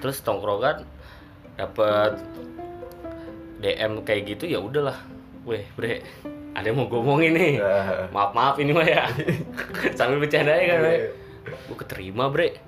Terus 0.05 0.21
tongkrongan 0.21 0.85
dapet 1.57 2.13
DM 3.65 4.05
kayak 4.05 4.37
gitu 4.37 4.45
ya 4.53 4.61
udahlah. 4.61 5.01
Weh, 5.49 5.65
bre, 5.73 6.05
ada 6.51 6.67
yang 6.67 6.77
mau 6.77 6.87
gue 6.91 6.99
omongin 6.99 7.33
nih. 7.35 7.53
Ya. 7.63 8.11
Maaf 8.11 8.31
maaf 8.35 8.57
ini 8.59 8.75
mah 8.75 8.87
ya. 8.87 9.07
Sambil 9.99 10.19
bercanda 10.19 10.55
ya 10.55 10.65
kan. 10.67 10.79
Iya, 10.83 10.91
iya. 10.91 11.09
Gue 11.71 11.77
keterima 11.79 12.27
bre. 12.29 12.59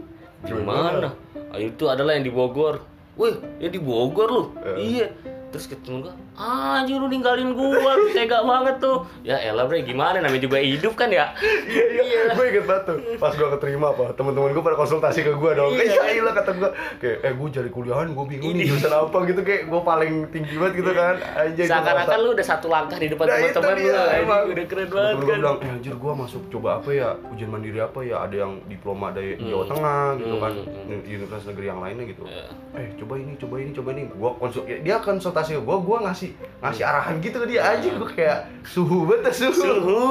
Di 0.43 0.51
Gimana? 0.51 1.11
mana? 1.11 1.59
Itu 1.59 1.87
adalah 1.87 2.19
yang 2.19 2.27
di 2.27 2.33
Bogor. 2.35 2.83
Wih, 3.15 3.39
ya 3.61 3.69
di 3.69 3.79
Bogor 3.79 4.29
lu. 4.31 4.43
Eh. 4.63 4.77
Iya. 4.99 5.09
Terus 5.53 5.69
ketemu 5.69 5.97
gua, 6.03 6.15
anjir 6.35 6.97
lu 6.97 7.07
ninggalin 7.07 7.53
gua, 7.53 7.69
lu 7.95 8.09
tega 8.09 8.41
banget 8.41 8.81
tuh. 8.81 9.05
Ya 9.21 9.37
elah 9.39 9.69
bre, 9.69 9.85
gimana 9.85 10.17
namanya 10.17 10.41
juga 10.41 10.57
hidup 10.57 10.97
kan 10.97 11.13
ya. 11.13 11.37
Iya 11.63 11.85
iya, 12.03 12.21
gue 12.33 12.45
inget 12.49 12.65
banget 12.65 12.85
tuh. 12.89 12.97
Pas 13.21 13.31
gue 13.31 13.49
keterima 13.53 13.93
apa, 13.93 14.17
teman-teman 14.17 14.51
gue 14.51 14.63
pada 14.63 14.75
konsultasi 14.75 15.21
ke 15.21 15.31
gue 15.31 15.51
dong. 15.53 15.77
Iya. 15.77 15.85
Iya 15.85 16.03
iya 16.19 16.33
kata 16.33 16.51
gue, 16.53 16.71
kayak 16.99 17.17
eh 17.21 17.33
gue 17.37 17.49
cari 17.53 17.69
kuliahan, 17.69 18.09
gue 18.11 18.25
bingung 18.27 18.55
nih 18.55 18.65
jurusan 18.65 18.91
apa 18.91 19.19
gitu 19.29 19.41
kayak 19.43 19.63
gue 19.67 19.81
paling 19.83 20.13
tinggi 20.33 20.55
banget 20.57 20.75
gitu 20.75 20.93
kan. 20.93 21.15
Aja 21.21 21.63
Seakan-akan 21.69 22.19
lu 22.19 22.29
udah 22.33 22.47
satu 22.49 22.67
langkah 22.67 22.97
di 22.97 23.07
depan 23.07 23.25
Nah, 23.29 23.37
teman-teman 23.37 23.75
lu. 23.77 23.81
dia. 23.85 24.01
Udah 24.49 24.65
keren 24.65 24.89
banget 24.89 25.13
gue 25.13 25.27
kan. 25.29 25.37
bilang, 25.37 25.57
eh 25.61 25.71
anjir 25.71 25.95
gue 25.95 26.13
masuk 26.17 26.43
coba 26.49 26.81
apa 26.81 26.91
ya, 26.91 27.09
ujian 27.29 27.51
mandiri 27.53 27.77
apa 27.77 28.01
ya, 28.01 28.25
ada 28.25 28.37
yang 28.39 28.57
diploma 28.65 29.13
dari 29.13 29.35
Hmm. 29.35 29.49
Jawa 29.49 29.65
Tengah 29.67 30.05
gitu 30.17 30.37
kan, 30.39 30.53
Hmm, 30.55 30.65
hmm. 30.65 31.01
di 31.03 31.11
universitas 31.13 31.45
negeri 31.45 31.67
yang 31.67 31.79
lainnya 31.79 32.05
gitu. 32.07 32.23
Ya. 32.25 32.47
Eh 32.73 32.89
coba 32.97 33.21
ini, 33.21 33.33
coba 33.37 33.55
ini, 33.59 33.71
coba 33.71 33.89
ini. 33.93 34.03
Gua 34.09 34.31
konsul, 34.33 34.63
ya, 34.65 34.79
dia 34.79 34.97
konsultasi 34.97 35.42
ke 35.51 35.63
gue, 35.63 35.77
gue 35.83 35.99
ngasih 36.07 36.31
ngasih 36.63 36.83
arahan 36.87 37.15
gitu 37.19 37.37
ke 37.43 37.47
dia 37.51 37.61
aja, 37.67 37.89
gue 37.91 38.11
kayak 38.15 38.39
suhu 38.63 39.11
banget 39.11 39.35
suhu. 39.35 39.59
Suhu, 39.59 40.03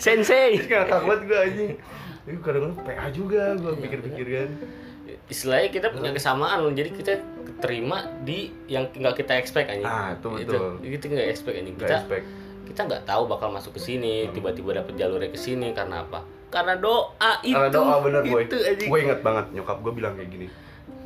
sensei. 0.00 0.56
Ngakak 0.68 1.00
banget 1.04 1.20
gue 1.28 1.38
anjing. 1.38 1.70
Tapi 2.24 2.36
kadang-kadang 2.40 2.76
PA 2.84 3.06
juga 3.12 3.42
gue 3.56 3.72
pikir-pikir 3.84 4.26
kan. 4.32 4.50
Istilahnya 5.28 5.68
kita 5.68 5.86
punya 5.92 6.10
kesamaan 6.12 6.64
loh. 6.64 6.72
Jadi 6.72 6.90
kita 6.96 7.12
terima 7.60 8.06
di 8.24 8.48
yang 8.70 8.88
nggak 8.88 9.20
kita 9.20 9.36
expect 9.36 9.68
anjing. 9.68 9.88
Ah, 9.88 10.16
itu 10.16 10.28
Itu, 10.40 10.56
betul. 10.56 10.72
Kita 10.84 11.04
nggak 11.12 11.28
expect. 11.28 11.54
Gak 11.56 11.66
Kita 11.76 11.96
expect. 12.04 12.26
kita 12.68 12.80
nggak 12.84 13.02
tahu 13.08 13.22
bakal 13.24 13.48
masuk 13.48 13.72
ke 13.76 13.80
sini 13.80 14.28
tiba-tiba 14.28 14.76
dapet 14.76 14.92
jalurnya 15.00 15.32
ke 15.32 15.40
sini 15.40 15.72
karena 15.72 16.04
apa 16.04 16.20
karena 16.52 16.76
doa 16.76 17.40
itu 17.40 17.56
Karena 17.56 17.72
doa 17.72 17.96
bener 18.04 18.22
itu. 18.24 18.56
Gue 18.88 18.98
inget 19.04 19.20
banget 19.24 19.52
nyokap 19.56 19.80
gue 19.80 19.92
bilang 19.96 20.12
kayak 20.16 20.28
gini. 20.32 20.46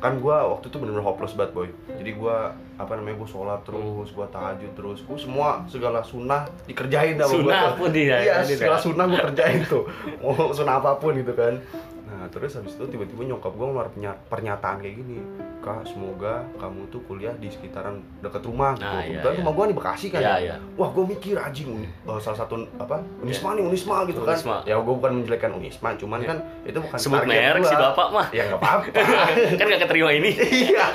Kan 0.03 0.19
gue 0.19 0.35
waktu 0.35 0.67
itu 0.67 0.75
bener-bener 0.75 0.99
hopeless 1.01 1.31
banget 1.31 1.55
boy. 1.55 1.67
Jadi 1.89 2.11
gue 2.11 2.37
apa 2.75 2.91
namanya 2.91 3.15
gue 3.15 3.29
sholat 3.29 3.63
terus, 3.63 4.11
gue 4.11 4.25
tahajud 4.27 4.71
terus, 4.75 4.99
gue 4.99 5.15
semua 5.17 5.63
segala 5.65 6.03
sunnah 6.03 6.43
dikerjain 6.65 7.15
dah 7.15 7.23
gua 7.23 7.35
Sunnah 7.39 7.61
tuh. 7.63 7.75
pun 7.79 7.89
dia- 7.89 8.19
Iya 8.19 8.43
segala 8.43 8.75
sunnah 8.77 9.05
gue 9.07 9.19
kerjain 9.23 9.63
tuh. 9.63 9.87
Mau 10.19 10.51
sunnah 10.51 10.75
apa 10.77 10.99
pun 10.99 11.15
gitu 11.15 11.31
kan. 11.31 11.55
Nah 12.03 12.27
terus 12.27 12.51
habis 12.53 12.73
itu 12.73 12.83
tiba-tiba 12.85 13.23
nyokap 13.25 13.51
gue 13.51 13.63
ngeluarin 13.63 13.91
pernya- 13.91 14.19
pernyataan 14.27 14.77
kayak 14.77 14.95
gini 14.97 15.17
Kak 15.57 15.83
semoga 15.85 16.43
kamu 16.53 16.87
tuh 16.87 16.99
kuliah 17.01 17.31
di 17.33 17.47
sekitaran 17.47 17.95
dekat 18.19 18.43
rumah 18.43 18.75
gitu. 18.75 18.83
Nah, 18.83 18.99
iya, 18.99 19.07
Kebetulan 19.17 19.31
iya. 19.31 19.39
rumah 19.39 19.53
gue 19.53 19.65
di 19.65 19.75
Bekasi 19.75 20.05
kan 20.09 20.19
Iya, 20.19 20.27
ya. 20.27 20.35
iya. 20.37 20.55
Wah 20.75 20.89
gue 20.89 21.03
mikir 21.07 21.35
anjing 21.37 21.67
uni- 21.69 21.87
eh, 21.87 22.19
salah 22.19 22.37
satu 22.37 22.53
apa 22.75 22.95
Unisma 23.17 23.55
nih 23.55 23.63
Unisma 23.63 24.03
gitu 24.03 24.19
kan. 24.21 24.35
Unisma. 24.35 24.57
Ya 24.63 24.75
gue 24.75 24.93
bukan 24.93 25.11
menjelekkan 25.17 25.51
Unisma 25.53 25.89
cuman 25.95 26.19
kan 26.21 26.37
itu 26.61 26.77
bukan 26.77 26.97
sebut 26.97 27.19
target 27.21 27.39
merek 27.39 27.63
si 27.63 27.75
bapak 27.77 28.07
mah. 28.09 28.27
Ya 28.29 28.43
nggak 28.45 28.59
apa-apa. 28.59 28.83
Kan 29.59 29.65
nggak 29.65 29.81
keterima 29.81 30.09
ini. 30.11 30.31
Iya. 30.63 30.85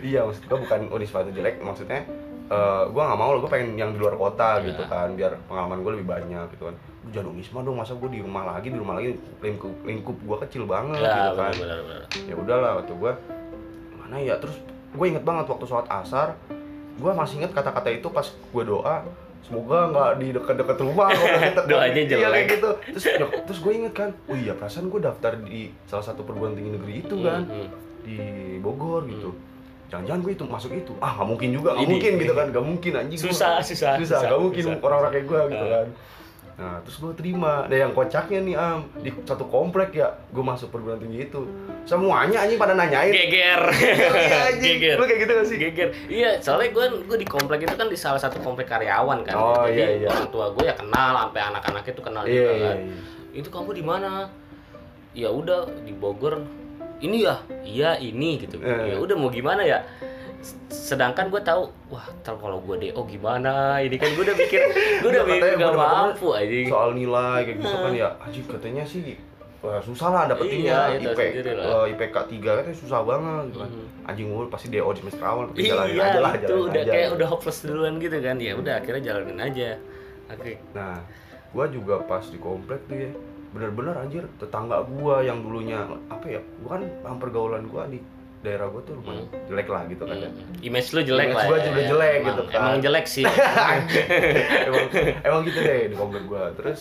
Iya 0.00 0.20
maksud 0.24 0.42
gue 0.44 0.58
bukan 0.58 0.80
Unisma 0.88 1.22
itu 1.22 1.32
jelek 1.32 1.58
Maksudnya 1.60 2.02
eh 2.48 2.82
gue 2.84 2.98
nggak 3.00 3.14
mau 3.16 3.30
loh, 3.30 3.40
gue 3.40 3.48
pengen 3.48 3.74
yang 3.76 3.90
di 3.90 3.98
luar 3.98 4.14
kota 4.16 4.58
Iya. 4.58 4.74
gitu 4.74 4.82
kan 4.84 5.14
Biar 5.14 5.38
pengalaman 5.46 5.78
gue 5.80 5.92
lebih 5.94 6.08
banyak 6.08 6.50
gitu 6.50 6.66
kan 6.66 6.74
jangan 7.06 7.32
Unisma 7.32 7.58
dong, 7.60 7.74
masa 7.74 7.92
gue 7.92 8.10
di 8.10 8.20
rumah 8.20 8.44
lagi, 8.46 8.68
di 8.68 8.76
rumah 8.76 8.94
lagi 8.94 9.10
lingkup, 9.38 9.72
lingkup 9.82 10.16
gue 10.18 10.36
kecil 10.44 10.62
banget 10.64 11.00
ya 11.00 11.08
gitu 11.26 11.32
kan. 11.34 11.52
ya 12.22 12.34
udahlah 12.34 12.70
waktu 12.76 12.92
gue 12.92 13.12
mana 13.96 14.16
ya 14.18 14.36
terus 14.36 14.56
gue 14.90 15.06
inget 15.06 15.22
banget 15.22 15.46
waktu 15.46 15.64
sholat 15.64 15.88
asar 15.88 16.36
gue 16.92 17.10
masih 17.10 17.40
inget 17.40 17.50
kata-kata 17.50 17.88
itu 17.90 18.06
pas 18.06 18.26
gue 18.26 18.62
doa 18.62 19.00
semoga 19.40 19.88
nggak 19.88 20.10
di 20.16 20.26
dekat-dekat 20.30 20.78
rumah. 20.78 21.08
Doanya 21.66 21.96
Iya, 21.96 22.06
jelek. 22.12 22.28
kayak 22.30 22.46
gitu. 22.52 22.70
Terus 22.92 23.04
nyok- 23.16 23.34
terus 23.42 23.58
gue 23.58 23.72
inget 23.74 23.94
kan 23.96 24.08
oh 24.24 24.36
iya 24.36 24.52
perasaan 24.52 24.86
gue 24.86 25.00
daftar 25.00 25.32
di 25.40 25.60
salah 25.84 26.04
satu 26.04 26.20
perguruan 26.20 26.52
tinggi 26.52 26.70
negeri 26.70 26.94
itu 27.00 27.16
kan 27.18 27.40
Hmm, 27.42 27.64
hmm. 27.64 27.68
di 28.04 28.16
Bogor 28.58 29.08
gitu. 29.08 29.32
Jangan-jangan 29.88 30.20
gue 30.20 30.32
itu 30.34 30.44
masuk 30.44 30.70
itu. 30.70 30.92
Ah 30.98 31.16
nggak 31.16 31.26
mungkin 31.26 31.48
juga 31.50 31.72
nggak 31.72 31.88
mungkin 31.88 32.12
gitu 32.20 32.32
kan 32.32 32.46
nggak 32.46 32.62
mungkin 32.64 32.92
anjing. 32.94 33.18
Susah, 33.18 33.58
susah, 33.58 33.96
susah 33.96 33.98
susah, 33.98 34.18
nggak 34.28 34.40
mungkin 34.40 34.64
orang-orang 34.78 35.10
kayak 35.10 35.26
gue 35.26 35.40
gitu 35.48 35.66
Ah. 35.66 35.72
kan 35.74 35.88
nah 36.60 36.76
terus 36.84 37.00
gue 37.00 37.12
terima. 37.16 37.64
Nah 37.64 37.78
yang 37.88 37.96
kocaknya 37.96 38.38
nih 38.44 38.54
am. 38.60 38.84
Di 39.00 39.10
satu 39.24 39.48
komplek 39.48 39.96
ya 39.96 40.12
gue 40.28 40.44
masuk 40.44 40.68
perguruan 40.68 41.00
tinggi 41.00 41.24
itu. 41.24 41.40
Semuanya 41.88 42.44
anjing 42.44 42.60
pada 42.60 42.76
nanyain. 42.76 43.08
Geger. 43.08 43.62
Iya, 44.20 44.44
geger. 44.60 44.96
Lu 45.00 45.04
kayak 45.08 45.20
gitu 45.24 45.32
gak 45.32 45.46
sih? 45.48 45.56
Geger. 45.56 45.88
Iya 46.12 46.30
soalnya 46.44 46.68
gue 46.76 46.84
gue 47.08 47.18
di 47.18 47.24
komplek 47.24 47.64
itu 47.64 47.72
kan 47.72 47.88
di 47.88 47.96
salah 47.96 48.20
satu 48.20 48.36
komplek 48.44 48.68
karyawan 48.68 49.24
kan. 49.24 49.34
Oh, 49.34 49.64
jadi 49.64 50.04
iya, 50.04 50.04
iya. 50.04 50.08
orang 50.12 50.28
tua 50.28 50.52
gue 50.52 50.64
ya 50.68 50.76
kenal 50.76 51.10
sampai 51.16 51.40
anak-anak 51.48 51.82
itu 51.88 52.00
kenal 52.04 52.22
iya 52.28 52.36
juga 52.36 52.52
iya 52.52 52.60
kan. 52.68 52.76
iya. 52.76 53.38
itu 53.40 53.48
kamu 53.48 53.70
di 53.72 53.84
mana? 53.84 54.12
Ya 55.16 55.28
udah 55.32 55.64
di 55.80 55.96
Bogor. 55.96 56.44
Ini 57.00 57.16
ya? 57.24 57.36
Iya 57.64 57.90
ini 57.96 58.36
gitu. 58.44 58.60
Eh. 58.60 58.92
ya 58.92 58.96
udah 59.00 59.16
mau 59.16 59.32
gimana 59.32 59.64
ya 59.64 59.80
sedangkan 60.70 61.28
gue 61.28 61.42
tahu 61.44 61.68
wah 61.92 62.06
ntar 62.24 62.34
kalau 62.40 62.58
gue 62.64 62.90
do 62.90 63.02
gimana? 63.04 63.78
Ini 63.84 63.96
kan 64.00 64.10
gue 64.16 64.24
udah 64.24 64.36
mikir 64.36 64.60
gue 65.04 65.10
udah 65.12 65.24
mikir 65.28 65.60
gak 65.60 65.74
mampu 65.76 66.28
aja 66.32 66.54
soal 66.66 66.90
nilai 66.96 67.44
kayak 67.44 67.56
gitu 67.60 67.76
kan 67.76 67.92
ya 67.92 68.08
anjing 68.24 68.46
katanya 68.48 68.82
sih 68.88 69.16
wah, 69.60 69.76
susah 69.84 70.08
lah 70.08 70.22
dapetinnya. 70.32 70.96
Iya, 70.96 71.12
IP 71.12 71.20
eh, 71.20 71.84
IPK 71.92 72.16
3 72.16 72.40
katanya 72.40 72.76
susah 72.80 73.00
banget 73.04 73.44
gitu 73.52 73.58
kan. 73.60 73.70
Mhm. 73.70 74.08
anjing 74.08 74.26
gue 74.32 74.44
pasti 74.48 74.66
DO 74.72 74.90
di 74.96 75.00
semester 75.04 75.26
awal 75.28 75.44
tapi 75.52 75.68
jalanin 75.68 75.94
iya 75.94 76.04
aja 76.08 76.20
lah 76.24 76.32
itu 76.32 76.44
jalanin 76.48 76.64
udah 76.66 76.82
aja. 76.82 76.92
kayak 76.96 77.08
udah 77.12 77.26
hopeless 77.28 77.58
duluan 77.62 77.94
gitu 78.00 78.16
kan. 78.24 78.36
Ya 78.40 78.52
udah 78.56 78.74
akhirnya 78.80 79.02
jalanin 79.04 79.38
aja. 79.38 79.68
Oke. 80.30 80.52
Nah, 80.72 80.94
gua 81.50 81.66
juga 81.66 81.94
pas 82.06 82.22
di 82.22 82.38
komplek 82.38 82.80
tuh 82.86 82.96
ya, 82.96 83.10
bener-bener 83.50 83.94
anjir 83.98 84.24
tetangga 84.38 84.86
gua 84.86 85.20
yang 85.26 85.42
dulunya 85.42 85.82
apa 86.06 86.26
ya, 86.26 86.40
gua 86.62 86.78
kan 86.78 87.16
pergaulan 87.18 87.66
gua 87.66 87.90
di 87.90 87.98
daerah 88.40 88.66
gua 88.66 88.80
tuh 88.80 88.96
lumayan 88.96 89.28
jelek 89.44 89.68
lah 89.68 89.82
gitu 89.84 90.02
kan 90.02 90.16
ya. 90.16 90.26
Hmm. 90.26 90.54
image 90.62 90.88
lu 90.90 91.00
jelek 91.02 91.26
Image 91.26 91.36
lah 91.36 91.44
gua 91.44 91.56
ya. 91.56 91.64
juga 91.66 91.80
jelek 91.86 92.10
Emang- 92.10 92.26
gitu 92.26 92.42
kan. 92.42 92.56
emang 92.56 92.76
jelek 92.80 93.06
sih 93.06 93.24
emang, 94.68 94.84
emang 95.20 95.40
gitu 95.44 95.58
deh 95.58 95.80
di 95.86 95.94
komplek 95.94 96.22
gua. 96.24 96.44
Terus 96.52 96.80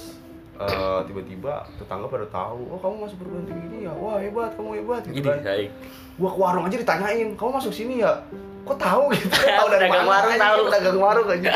eh, 0.55 0.99
tiba-tiba 1.05 1.53
tetangga 1.75 2.07
pada 2.07 2.27
tahu, 2.27 2.59
oh 2.67 2.77
kamu 2.77 2.95
masuk 3.01 3.17
perguruan 3.17 3.45
tinggi 3.45 3.65
ini 3.69 3.79
ya, 3.81 3.93
wah 3.93 4.17
hebat, 4.17 4.51
kamu 4.53 4.69
hebat 4.77 5.01
gitu 5.05 5.19
jadi 5.19 5.29
kan. 5.39 5.57
Gua 6.15 6.29
ke 6.29 6.39
warung 6.41 6.63
aja 6.63 6.77
ditanyain, 6.77 7.27
kamu 7.33 7.51
masuk 7.53 7.71
sini 7.71 8.03
ya? 8.03 8.11
Kok 8.69 8.77
tahu 8.77 9.03
gitu? 9.11 9.33
tahu 9.59 9.67
dari 9.67 9.87
mana? 9.87 10.05
warung 10.05 10.29
anjing? 10.29 10.45
tahu. 10.45 10.59
Pedagang 10.69 10.97
warung 10.99 11.27
aja. 11.27 11.51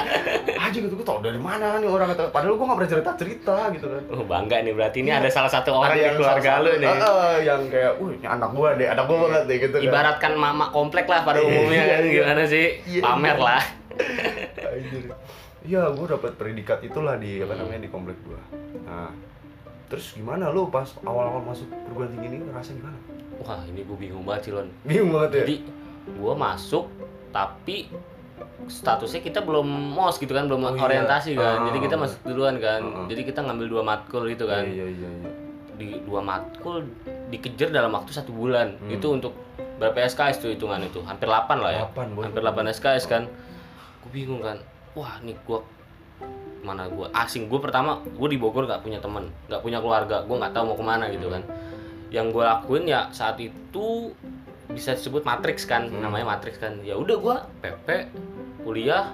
Aja 0.58 0.74
gitu, 0.76 0.94
gua 0.94 1.06
tahu 1.06 1.20
dari 1.22 1.38
mana 1.38 1.78
nih 1.78 1.86
orang 1.88 2.08
kata. 2.10 2.24
Padahal 2.28 2.58
gua 2.58 2.66
nggak 2.66 2.78
pernah 2.82 2.92
cerita 2.92 3.12
cerita 3.14 3.56
gitu 3.70 3.86
kan. 3.88 4.04
oh 4.10 4.24
bangga 4.24 4.58
nih 4.60 4.74
berarti 4.74 4.98
ini 5.00 5.10
Iya. 5.10 5.22
ada 5.22 5.30
salah 5.30 5.52
satu 5.52 5.70
orang 5.72 5.94
Ada 5.94 6.02
di 6.04 6.16
keluarga 6.16 6.52
lu 6.60 6.72
nih 6.76 6.90
Eh, 6.90 6.98
eh, 6.98 7.36
yang 7.44 7.62
kayak, 7.68 7.94
wih 7.98 8.14
ini 8.16 8.26
anak 8.26 8.50
gua 8.52 8.70
deh, 8.74 8.88
anak 8.88 9.06
gua 9.06 9.18
banget 9.24 9.42
deh 9.46 9.58
gitu 9.60 9.76
kan. 9.76 9.86
ibaratkan 9.86 10.34
mama 10.36 10.66
komplek 10.68 11.06
lah 11.06 11.22
pada 11.22 11.38
Iya, 11.38 11.48
umumnya 11.48 11.84
kan 11.84 12.02
iya. 12.02 12.12
gimana 12.12 12.44
sih 12.44 12.66
Iya, 12.84 13.02
pamer 13.04 13.36
iya. 13.36 13.46
lah. 13.46 13.64
Iya, 15.64 15.96
gua 15.96 16.06
dapat 16.10 16.36
predikat 16.36 16.82
itulah 16.82 17.16
di 17.16 17.40
apa 17.40 17.56
namanya 17.56 17.80
di 17.80 17.90
komplek 17.90 18.20
gua. 18.22 18.36
Nah, 18.84 19.16
terus 19.86 20.12
gimana 20.12 20.50
lu 20.50 20.68
pas 20.68 20.92
awal-awal 21.00 21.40
masuk 21.42 21.70
perguruan 21.70 22.12
tinggi 22.12 22.28
ini 22.30 22.38
ngerasa 22.44 22.74
gimana? 22.74 22.98
wah 23.36 23.60
ini 23.66 23.82
gue 23.82 23.98
bingung 23.98 24.24
banget 24.24 24.48
Cilon 24.48 24.68
Bingung 24.82 25.10
banget 25.12 25.30
ya. 25.34 25.38
jadi 25.42 25.56
gue 26.06 26.34
masuk 26.34 26.86
tapi 27.30 27.88
statusnya 28.66 29.22
kita 29.22 29.40
belum 29.40 29.66
mos 29.66 30.16
gitu 30.16 30.32
kan 30.32 30.46
belum 30.46 30.62
Oh, 30.62 30.72
iya. 30.72 30.82
orientasi 30.82 31.34
kan 31.34 31.58
Ah, 31.60 31.66
jadi 31.68 31.78
kita 31.82 31.96
ah. 31.96 32.02
masuk 32.02 32.20
duluan 32.24 32.56
kan 32.58 32.82
Ah, 32.82 32.96
ah. 32.96 33.06
jadi 33.08 33.22
kita 33.24 33.40
ngambil 33.42 33.68
dua 33.70 33.82
matkul 33.82 34.24
gitu 34.26 34.46
kan 34.46 34.64
Iya, 34.64 34.86
iya, 34.86 35.10
iya. 35.12 35.30
di 35.74 35.88
dua 36.02 36.20
matkul 36.20 36.86
dikejar 37.28 37.70
dalam 37.70 37.92
waktu 37.92 38.12
satu 38.12 38.32
bulan 38.32 38.78
Hmm. 38.78 38.92
itu 38.92 39.08
untuk 39.10 39.34
berapa 39.74 40.00
SKS 40.02 40.40
tuh 40.40 40.50
hitungan 40.50 40.80
itu 40.80 41.02
hampir 41.02 41.26
8 41.26 41.58
lah 41.58 41.72
ya 41.72 41.84
Delapan, 41.84 42.08
Boy. 42.14 42.24
hampir 42.24 42.42
8 42.42 42.68
SKS 42.70 43.04
kan 43.06 43.24
gue 44.00 44.12
bingung 44.12 44.40
kan 44.40 44.60
wah 44.94 45.18
nih 45.20 45.36
gue 45.36 45.60
mana 46.62 46.88
gue 46.88 47.08
asing 47.12 47.48
gue 47.48 47.60
pertama 47.60 48.00
gue 48.00 48.28
di 48.30 48.38
Bogor 48.38 48.64
nggak 48.64 48.80
punya 48.82 49.00
temen 49.00 49.28
nggak 49.46 49.60
punya 49.60 49.80
keluarga 49.80 50.24
gue 50.24 50.32
nggak 50.34 50.54
tahu 50.54 50.64
mau 50.66 50.78
ke 50.78 50.86
mana 50.86 51.06
gitu 51.10 51.28
kan 51.28 51.44
yang 52.08 52.30
gue 52.30 52.40
lakuin 52.40 52.86
ya 52.86 53.10
saat 53.10 53.36
itu 53.36 54.14
bisa 54.70 54.94
disebut 54.94 55.22
matriks 55.22 55.64
kan 55.64 55.86
Hmm. 55.86 56.00
namanya 56.00 56.26
matriks 56.30 56.58
kan 56.58 56.80
ya 56.80 56.96
udah 56.96 57.18
gue 57.18 57.36
PP 57.62 57.88
kuliah 58.62 59.12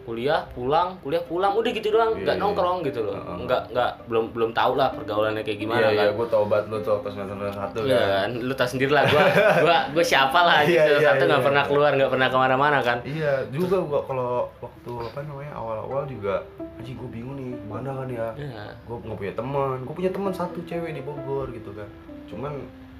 kuliah 0.00 0.42
pulang 0.56 0.96
kuliah 1.00 1.22
pulang 1.22 1.52
udah 1.54 1.70
gitu 1.70 1.92
doang 1.92 2.16
Iya, 2.16 2.24
nggak 2.24 2.36
iya. 2.36 2.42
nongkrong 2.42 2.78
gitu 2.82 3.04
loh 3.04 3.14
Heeh. 3.14 3.36
nggak 3.46 3.62
nggak 3.70 3.90
belum 4.08 4.24
belum 4.32 4.50
tahu 4.50 4.72
lah 4.74 4.90
pergaulannya 4.90 5.44
kayak 5.44 5.60
gimana 5.60 5.86
iya, 5.86 5.92
kan 5.92 6.06
iya, 6.08 6.16
gua 6.16 6.26
tau 6.26 6.44
banget 6.48 6.66
lu 6.66 6.78
tuh 6.80 6.98
pas 6.98 7.12
semester 7.12 7.52
satu 7.52 7.78
Iya 7.84 8.00
kan, 8.00 8.30
lu 8.32 8.52
tau 8.56 8.66
sendiri 8.66 8.90
lah, 8.90 9.04
gua, 9.06 9.22
gua, 9.64 9.76
gua 9.92 10.04
siapa 10.04 10.40
lah 10.40 10.64
gitu, 10.64 10.80
Iya, 10.82 10.98
iya, 10.98 11.04
satu 11.04 11.22
nggak 11.22 11.36
iya, 11.36 11.46
pernah 11.46 11.62
iya. 11.62 11.70
keluar, 11.70 11.90
nggak 11.94 12.10
pernah 12.10 12.26
ke 12.26 12.38
mana-mana 12.40 12.78
kan. 12.80 12.98
Iya, 13.04 13.32
juga 13.52 13.76
gua 13.84 14.00
kalau 14.02 14.30
waktu 14.58 14.90
apa 15.04 15.18
namanya 15.20 15.52
awal-awal 15.54 16.02
juga 16.08 16.34
anjing 16.80 16.96
gua 16.96 17.10
bingung 17.12 17.36
nih, 17.36 17.52
mana 17.68 17.90
kan 17.92 18.08
ya. 18.08 18.28
Iya. 18.34 18.64
Gua 18.88 18.96
nggak 18.98 19.18
punya 19.20 19.34
teman, 19.36 19.76
gua 19.84 19.94
punya 19.94 20.10
teman 20.10 20.32
satu 20.32 20.58
cewek 20.64 20.90
di 20.90 21.02
Bogor 21.04 21.46
gitu 21.52 21.70
kan. 21.70 21.86
Cuman 22.26 22.52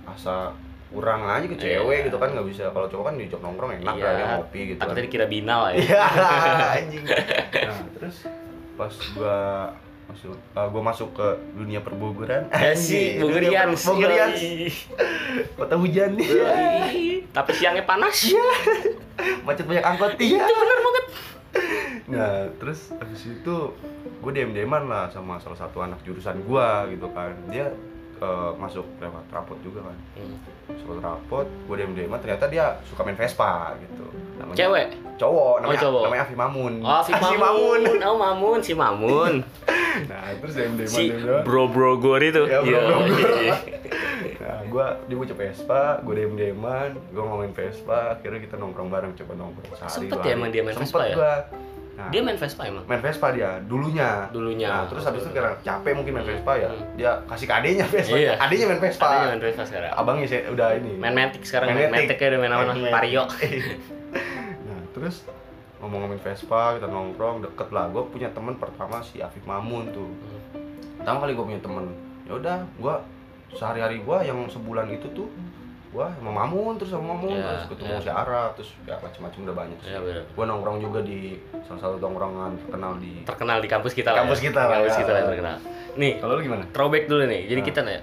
asa 0.04 0.52
kurang 0.90 1.22
aja 1.22 1.46
ke 1.46 1.54
cewek 1.54 1.96
Iya. 1.96 2.06
gitu 2.06 2.16
kan 2.16 2.28
nggak 2.30 2.46
bisa 2.46 2.64
kalau 2.68 2.86
cowok 2.86 3.04
kan 3.06 3.14
diajak 3.14 3.40
nongkrong 3.40 3.70
enak 3.78 3.94
Iya, 3.94 4.02
kan 4.02 4.12
ya 4.12 4.26
ngopi 4.34 4.60
gitu 4.66 4.76
kan. 4.76 4.82
Takutnya 4.84 5.04
dikira 5.06 5.26
binal 5.26 5.60
ya. 5.68 5.74
Iya, 5.76 6.02
anjing. 6.76 7.04
Nah, 7.06 7.78
terus 7.94 8.16
pas 8.74 8.94
gua 9.12 9.38
masuk 10.06 10.34
uh, 10.34 10.66
gua 10.66 10.82
masuk 10.84 11.08
ke 11.12 11.26
dunia 11.54 11.78
perbogoran. 11.78 12.50
Ya 12.50 12.74
sih, 12.74 13.16
Bogorian, 13.16 13.70
Bogorian. 13.72 14.30
Kota 15.54 15.74
hujan 15.74 16.18
nih. 16.18 16.28
Tapi 17.30 17.50
siangnya 17.54 17.86
panas. 17.86 18.26
Macet 19.46 19.64
banyak 19.64 19.84
angkot. 19.84 20.18
Iya. 20.18 20.42
benar 20.42 20.78
banget. 20.80 21.04
Nah, 22.06 22.34
terus 22.58 22.90
habis 22.92 23.22
itu 23.24 23.54
gue 24.20 24.32
dem-deman 24.32 24.84
lah 24.84 25.06
sama 25.06 25.38
salah 25.38 25.54
satu 25.56 25.78
anak 25.78 26.02
jurusan 26.02 26.42
gua 26.42 26.82
gitu 26.86 27.06
kan. 27.10 27.30
Dia 27.46 27.70
uh, 28.20 28.52
masuk 28.56 28.86
lewat 29.00 29.24
rapot 29.32 29.58
juga 29.60 29.84
kan. 29.84 29.96
Hmm. 30.16 30.36
Masuk 30.70 31.00
rapot, 31.00 31.46
gue 31.48 31.76
dem-deman 31.76 32.18
ternyata 32.20 32.46
dia 32.46 32.78
suka 32.86 33.00
main 33.02 33.16
Vespa 33.16 33.74
gitu. 33.80 34.06
Namanya 34.38 34.56
Cewek. 34.56 34.88
Cowok, 35.20 35.54
namanya, 35.60 35.80
cowok. 35.84 36.04
namanya 36.08 36.22
Afi 36.24 36.36
Mamun. 36.36 36.72
Oh, 36.80 37.00
si 37.04 37.10
Afi 37.12 37.36
Mamun. 37.44 37.80
Oh, 38.08 38.16
Mamun, 38.16 38.58
si 38.60 38.72
Mamun. 38.72 39.34
Nah, 39.90 40.22
terus 40.38 40.54
dem-deman 40.54 40.86
si 40.86 41.10
dem-deman. 41.10 41.42
bro-bro 41.42 41.98
gue 41.98 42.16
itu. 42.30 42.42
Ya, 42.46 42.62
bro-bro 42.62 42.98
Yoi. 43.02 43.10
gua. 43.10 43.56
Nah, 44.40 44.60
gua 44.70 44.86
dia 45.04 45.16
bocah 45.18 45.36
Vespa, 45.36 45.82
gua 46.06 46.14
dem-deman, 46.14 46.88
gua 47.10 47.22
ngomongin 47.26 47.52
Vespa, 47.52 48.14
akhirnya 48.14 48.38
kita 48.38 48.54
nongkrong 48.54 48.86
bareng 48.88 49.12
coba 49.18 49.32
nongkrong 49.34 49.74
sehari. 49.76 49.90
Sempet 49.90 50.14
dua 50.14 50.24
ya 50.24 50.32
emang 50.38 50.50
dia 50.54 50.62
main 50.62 50.78
Sempet 50.78 50.88
Vespa 50.94 51.00
ya? 51.04 51.14
gua. 51.18 51.34
Nah, 52.00 52.08
Dia 52.08 52.20
main 52.24 52.32
Vespa 52.34 52.62
emang. 52.64 52.84
main 52.88 52.98
Vespa 52.98 53.28
dia 53.28 53.60
dulunya. 53.62 54.24
Dulunya. 54.30 54.68
Nah, 54.68 54.82
terus 54.88 55.04
habis 55.04 55.20
itu 55.20 55.30
karena 55.30 55.52
capek 55.60 55.92
mungkin 55.92 56.12
main 56.16 56.24
Vespa 56.24 56.52
ya, 56.56 56.66
Hmm. 56.66 56.96
dia 56.96 57.12
kasih 57.28 57.44
ke 57.44 57.54
adenya 57.54 57.84
Vespa. 57.84 58.16
Iya. 58.16 58.32
Adenya 58.40 58.66
main 58.66 58.80
Vespa. 58.80 59.04
Adanya 59.06 59.28
main 59.28 59.42
Vespa 59.42 59.62
sekarang. 59.68 59.90
Abangnya 59.92 60.26
saya 60.26 60.42
udah 60.48 60.68
ini. 60.74 60.92
Main 60.96 61.12
Matic 61.12 61.42
sekarang, 61.44 61.66
Main 61.70 61.92
Matic. 61.92 62.08
Matic 62.08 62.24
udah 62.26 62.38
main 62.40 62.52
apa? 62.54 62.72
Vario. 62.90 63.22
nah, 64.66 64.80
terus 64.90 65.16
ngomong-ngomongin 65.78 66.22
Vespa, 66.22 66.62
kita 66.76 66.86
nongkrong 66.86 67.36
deket 67.42 67.68
lah. 67.70 67.84
Gue 67.88 68.02
punya 68.06 68.28
temen 68.30 68.56
pertama 68.56 69.00
si 69.00 69.20
Afif 69.20 69.44
Mamun 69.44 69.88
tuh. 69.90 70.08
Pertama 70.96 71.20
kali 71.20 71.32
gue 71.32 71.44
punya 71.46 71.60
temen. 71.60 71.84
Ya 72.24 72.32
udah, 72.34 72.58
gue 72.74 72.94
sehari-hari 73.50 73.98
gue 73.98 74.18
yang 74.22 74.46
sebulan 74.46 74.88
itu 74.88 75.08
tuh 75.10 75.28
gue 75.90 76.06
sama 76.06 76.30
Mamun 76.32 76.78
terus 76.78 76.90
sama 76.90 77.04
Mamun 77.10 77.34
Iya, 77.34 77.42
terus 77.42 77.64
ketemu 77.68 77.90
iya. 77.90 77.98
si 78.00 78.10
Ara 78.12 78.42
terus 78.54 78.70
ya 78.80 78.94
macam-macam 78.96 79.38
udah 79.42 79.56
banyak 79.56 79.78
sih. 79.78 79.88
Iya, 79.88 79.98
bener. 80.00 80.22
Gue 80.28 80.44
nongkrong 80.46 80.78
juga 80.78 81.00
di 81.00 81.18
salah 81.60 81.80
satu 81.80 81.96
tongkrongan 81.98 82.50
terkenal 82.60 82.92
di. 82.96 83.12
Terkenal 83.22 83.58
di 83.58 83.68
kampus 83.68 83.92
kita 83.92 84.08
lah. 84.08 84.18
Kampus 84.22 84.38
ya. 84.38 84.44
kita 84.46 84.60
lah, 84.60 84.76
Kampus 84.76 84.92
ya. 84.92 85.00
kita 85.00 85.10
lah 85.10 85.22
terkenal. 85.26 85.56
Nih, 85.92 86.12
Kalau 86.16 86.32
lu 86.32 86.42
gimana? 86.42 86.64
throwback 86.70 87.04
dulu 87.04 87.22
nih. 87.24 87.42
Jadi 87.44 87.60
Nah. 87.60 87.66
kita 87.66 87.78
nanya, 87.82 88.02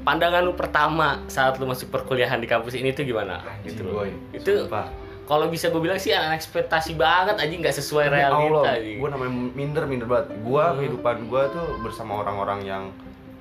pandangan 0.00 0.40
lu 0.40 0.52
pertama 0.52 1.08
saat 1.26 1.54
lu 1.56 1.64
masuk 1.64 1.90
perkuliahan 1.90 2.38
di 2.38 2.46
kampus 2.46 2.74
ini 2.74 2.90
tuh 2.90 3.02
gimana? 3.02 3.38
Anjing, 3.40 3.66
gitu 3.72 3.82
boy. 3.88 4.10
Itu 4.30 4.52
Sumpah. 4.62 4.86
kalau 5.24 5.46
bisa 5.48 5.66
gue 5.68 5.78
bilang 5.78 5.96
sih 5.96 6.10
anak 6.10 6.36
ekspektasi 6.36 6.94
banget 6.94 7.34
aja 7.36 7.50
nggak 7.52 7.76
sesuai 7.76 8.06
Demi 8.06 8.16
realita. 8.16 8.72
Gue 8.78 9.08
namanya 9.08 9.32
minder 9.52 9.84
minder 9.84 10.06
banget. 10.06 10.26
Gue 10.38 10.58
Hmm. 10.60 10.76
kehidupan 10.76 11.16
gue 11.26 11.42
tuh 11.50 11.66
bersama 11.80 12.12
orang-orang 12.16 12.62
yang 12.62 12.84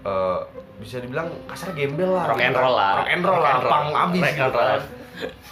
eh, 0.01 0.39
bisa 0.82 0.98
dibilang 0.98 1.30
kasar 1.46 1.72
gembel 1.72 2.12
lah. 2.12 2.26
Rock 2.28 2.42
and 2.42 2.58
roll 2.58 2.74
lah. 2.74 2.94
Rock 2.98 3.10
and 3.10 3.22
roll 3.22 3.40
lah, 3.40 3.56
pang 3.62 3.88
abis 3.94 4.22
Rock 4.22 4.34
gitu 4.34 4.42
and 4.42 4.52
roll. 4.52 4.66
kan. 4.66 4.82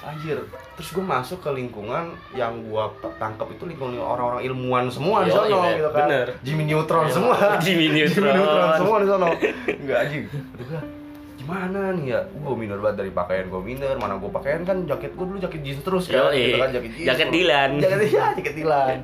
Anjir. 0.02 0.40
Terus 0.74 0.90
gue 0.90 1.06
masuk 1.06 1.40
ke 1.44 1.50
lingkungan 1.52 2.06
yang 2.34 2.54
gue 2.66 2.84
tangkap 3.16 3.48
itu 3.52 3.64
lingkungan 3.64 4.00
orang-orang 4.00 4.42
ilmuwan 4.42 4.90
semua 4.90 5.22
di 5.22 5.30
men. 5.30 5.78
gitu 5.78 5.92
kan. 5.92 6.08
Bener. 6.08 6.28
Jimmy 6.42 6.64
Neutron 6.66 7.06
semua. 7.08 7.36
Jimmy 7.64 7.88
Neutron. 7.92 8.34
semua 8.76 8.96
di 8.98 9.06
sono. 9.06 9.28
Enggak 9.70 9.98
anjing. 10.08 10.24
Gue, 10.58 10.80
gimana 11.40 11.96
nih 11.96 12.06
ya 12.12 12.20
gue 12.28 12.54
minder 12.54 12.78
banget 12.78 12.98
dari 13.00 13.12
pakaian 13.16 13.48
gue 13.48 13.58
minder 13.58 13.96
mana 13.96 14.20
gue 14.20 14.28
pakaian 14.28 14.62
kan 14.62 14.84
jaket 14.84 15.16
gue 15.16 15.24
dulu 15.24 15.40
jaket 15.40 15.62
jeans 15.64 15.82
terus 15.82 16.06
kan 16.06 16.30
Yoi. 16.30 16.36
gitu 16.46 16.58
kan 16.60 16.70
jaket 16.70 16.92
jeans 16.94 17.08
Jaket 17.10 17.28
Dylan. 17.32 17.72
jaket 17.80 18.00
ya 18.06 18.26
jaket 18.36 18.54
Dylan 18.60 18.98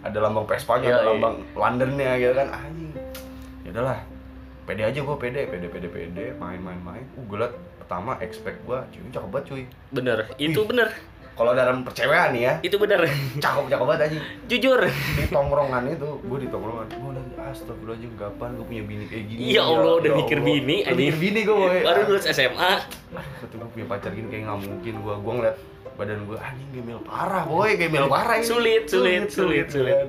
ada 0.00 0.18
lambang 0.18 0.44
Vespa-nya 0.48 0.88
ada 0.90 0.96
Yoi. 0.96 1.08
lambang 1.12 1.34
Londonnya 1.52 2.10
gitu 2.16 2.32
kan 2.34 2.48
anjing 2.50 2.90
ya 3.62 3.70
udahlah 3.70 3.98
pede 4.64 4.82
aja 4.84 5.00
gue 5.04 5.16
pede 5.20 5.44
pede 5.44 5.66
pede 5.68 5.88
pede 5.92 6.24
main 6.40 6.60
main 6.60 6.80
main. 6.80 7.04
Uh 7.20 7.24
gue 7.28 7.38
liat 7.40 7.52
pertama 7.84 8.16
expect 8.24 8.64
gue 8.64 8.78
cuy 8.80 9.02
cakep 9.12 9.28
banget 9.28 9.44
cuy. 9.52 9.62
Bener 9.92 10.18
itu 10.40 10.60
bener. 10.64 10.88
kalau 11.34 11.50
dalam 11.50 11.82
percewean 11.82 12.30
nih 12.30 12.42
ya. 12.46 12.52
Itu 12.62 12.78
bener. 12.78 13.10
Cakep 13.42 13.66
cakep 13.66 13.86
banget 13.90 14.00
anjing. 14.06 14.22
Jujur. 14.46 14.80
Di 14.86 15.26
tongkrongan 15.34 15.82
itu 15.90 16.10
gue 16.22 16.38
di 16.38 16.48
tongkrongan 16.48 16.86
gue 16.94 17.10
lagi 17.10 17.32
astagfirullahaladzim 17.54 18.12
kapan 18.14 18.48
gue 18.54 18.66
punya 18.70 18.82
bini 18.86 19.04
kayak 19.10 19.24
gini? 19.28 19.40
Ya 19.50 19.62
Allah, 19.66 19.92
udah 19.98 20.12
mikir 20.14 20.38
bini, 20.40 20.76
Udah 20.86 20.94
mikir 20.94 21.16
bini 21.18 21.40
gue 21.42 21.56
boy. 21.58 21.78
Baru 21.82 22.00
lulus 22.06 22.24
SMA 22.30 22.72
kata 23.14 23.54
gue 23.58 23.70
punya 23.74 23.86
pacar 23.90 24.10
gini 24.14 24.26
kayak 24.30 24.42
nggak 24.46 24.60
mungkin 24.62 24.94
gue 25.02 25.14
gue 25.18 25.32
ngeliat 25.34 25.56
badan 25.94 26.18
gue 26.26 26.38
anjing 26.38 26.70
gemel 26.70 27.00
parah 27.02 27.44
boy. 27.44 27.70
Gemel 27.74 28.06
parah 28.06 28.36
ini. 28.38 28.46
Sulit, 28.46 28.82
sulit, 28.86 29.28
sulit, 29.34 29.66
sulit. 29.74 29.94
kan. 29.94 30.08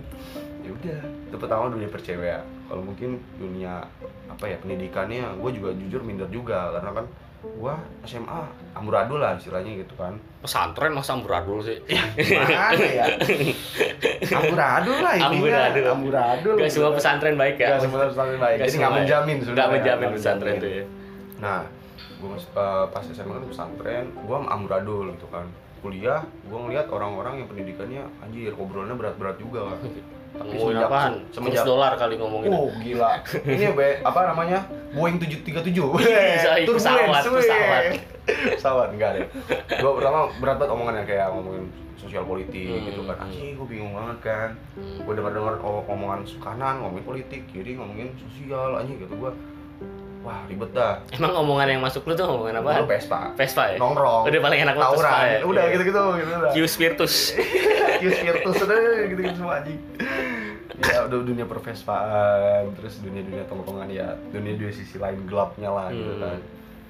ya 0.66 0.70
udah 0.74 1.00
itu 1.30 1.36
pertama 1.38 1.64
dunia 1.74 1.90
percewean 1.90 2.55
kalau 2.66 2.82
mungkin 2.82 3.22
dunia 3.38 3.86
apa 4.26 4.46
ya 4.50 4.58
pendidikannya 4.60 5.38
gue 5.38 5.52
juga 5.54 5.70
jujur 5.78 6.02
minder 6.02 6.30
juga 6.34 6.74
karena 6.74 6.92
kan 6.98 7.06
gue 7.46 7.74
SMA 8.10 8.42
amburadul 8.74 9.22
lah 9.22 9.38
istilahnya 9.38 9.86
gitu 9.86 9.94
kan 9.94 10.18
pesantren 10.42 10.98
masa 10.98 11.14
amburadul 11.14 11.62
sih 11.62 11.78
Mana 11.86 12.74
ya? 12.82 13.06
Amburadul 14.34 14.98
lah 14.98 15.14
intinya. 15.14 15.30
Amburadul. 15.30 15.86
Amburadul. 15.94 16.56
Gak 16.58 16.72
semua 16.74 16.92
pesantren 16.98 17.36
baik 17.38 17.56
ya 17.62 17.78
Gak 17.78 17.86
semua 17.86 18.10
pesantren 18.10 18.40
baik. 18.42 18.58
Gak 18.58 18.66
Jadi 18.66 18.78
nggak 18.82 18.90
ya. 18.92 18.98
menjamin 18.98 19.36
Nggak 19.36 19.46
sebenarnya. 19.46 19.74
menjamin 19.78 20.06
Nggak 20.10 20.18
pesantren 20.18 20.56
tuh 20.58 20.70
ya 20.70 20.84
Nah, 21.36 21.62
gue 22.18 22.30
pas 22.90 23.04
SMA 23.12 23.34
kan 23.36 23.46
pesantren, 23.46 24.06
gue 24.16 24.38
amburadul 24.50 25.12
gitu 25.14 25.28
kan. 25.30 25.46
Kuliah, 25.86 26.18
gue 26.42 26.58
ngeliat 26.58 26.90
orang-orang 26.90 27.34
yang 27.38 27.48
pendidikannya 27.48 28.04
anjir 28.18 28.58
obrolannya 28.58 28.98
berat-berat 28.98 29.38
juga 29.38 29.70
kan. 29.70 29.78
Tapi 30.36 30.52
ngomongin 30.52 30.66
semenjak- 30.76 30.90
apaan? 30.90 31.14
semenjak- 31.30 31.64
dolar 31.64 31.94
kali 31.94 32.14
ngomongin 32.18 32.50
Oh 32.50 32.68
gila. 32.76 33.12
Ini 33.40 33.66
be, 33.72 33.88
apa 34.02 34.20
namanya? 34.26 34.60
Boeing 34.92 35.16
737. 35.16 35.62
Iya, 36.02 36.66
Turbulence, 36.66 36.76
pesawat, 36.76 37.22
pesawat. 37.24 37.84
pesawat 38.52 38.88
enggak 38.92 39.10
deh. 39.14 39.26
Gua 39.78 39.92
pertama 39.94 40.20
berat 40.36 40.58
banget 40.58 40.74
omongannya 40.74 41.04
kayak 41.06 41.28
ngomongin 41.30 41.66
sosial 41.96 42.26
politik 42.26 42.66
Hmm. 42.68 42.84
gitu 42.84 43.02
kan. 43.06 43.16
Anjing 43.22 43.54
gue 43.54 43.68
bingung 43.70 43.94
banget 43.94 44.18
kan. 44.26 44.50
Gue 44.76 45.14
dengar-dengar 45.14 45.56
oh, 45.62 45.86
omongan 45.86 46.20
kanan 46.36 46.82
ngomongin 46.82 47.06
politik, 47.06 47.42
kiri 47.48 47.78
ngomongin 47.78 48.10
sosial 48.20 48.76
anjing 48.76 48.98
gitu 48.98 49.14
gua. 49.16 49.32
Wah, 50.26 50.42
ribet 50.46 50.72
dah. 50.72 50.98
Emang 51.12 51.38
omongan 51.38 51.68
yang 51.70 51.80
masuk 51.80 52.02
lu 52.04 52.14
tuh 52.14 52.26
omongan 52.26 52.60
apa? 52.60 52.82
Vespa. 52.84 53.30
Vespa 53.34 53.64
ya? 53.70 53.78
Nongkrong. 53.78 54.26
Udah 54.26 54.42
paling 54.42 54.60
enak 54.60 54.74
lu 54.74 54.82
tawuran. 54.82 55.06
Vespa 55.06 55.22
ya? 55.24 55.40
Udah 55.46 55.64
Iya. 55.64 55.72
gitu-gitu 55.72 56.02
gitu 56.18 56.32
udah. 56.34 56.52
Q 56.52 56.58
Spiritus 56.66 57.14
Kius 57.96 58.18
Virtus 58.20 58.58
udah 58.60 58.78
gitu-gitu 59.06 59.36
semua 59.36 59.62
anjing 59.62 59.80
ya 60.76 61.08
udah 61.08 61.24
dunia 61.24 61.46
pervespaan 61.46 62.68
terus 62.76 63.00
dunia-dunia 63.00 63.46
tongkrongan 63.46 63.88
ya 63.88 64.12
dunia 64.28 64.54
dua 64.56 64.68
sisi 64.70 64.98
lain 64.98 65.24
gelapnya 65.24 65.70
lah 65.70 65.88
gitu 65.88 66.12
Hmm. 66.12 66.22
kan 66.22 66.40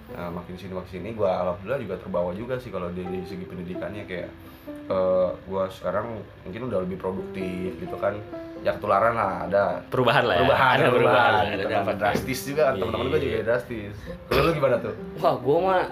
nah 0.07 0.27
makin 0.31 0.53
sini 0.55 0.71
makin 0.71 0.91
sini 0.91 1.09
gue 1.11 1.25
alhamdulillah 1.25 1.77
juga 1.77 1.95
terbawa 1.97 2.31
juga 2.31 2.57
sih 2.57 2.69
kalau 2.69 2.89
dari 2.89 3.21
segi 3.21 3.41
pendidikannya 3.43 4.05
kayak 4.05 4.29
eh 4.65 5.29
gue 5.35 5.63
sekarang 5.71 6.17
mungkin 6.41 6.61
udah 6.63 6.79
lebih 6.81 6.97
produktif 6.97 7.73
gitu 7.75 7.95
kan 7.95 8.17
ya 8.65 8.73
ketularan 8.73 9.13
lah 9.13 9.45
ada. 9.45 9.63
Perubahan 9.85 10.23
lah 10.25 10.33
ya. 10.33 10.41
Perubahan 10.41 10.75
Ada 10.75 10.89
perubahan. 10.89 11.31
gitu 11.31 11.53
Ada 11.53 11.63
kan. 11.63 11.71
dampak. 11.71 11.95
drastis 11.95 12.39
juga 12.43 12.63
teman-teman 12.73 13.05
gue 13.07 13.19
juga 13.21 13.29
Iya. 13.31 13.43
drastis. 13.45 13.93
Kalau 14.25 14.41
lu 14.41 14.51
gimana 14.51 14.75
tuh? 14.81 14.93
Wah 15.17 15.35
gua 15.37 15.57
mah 15.61 15.83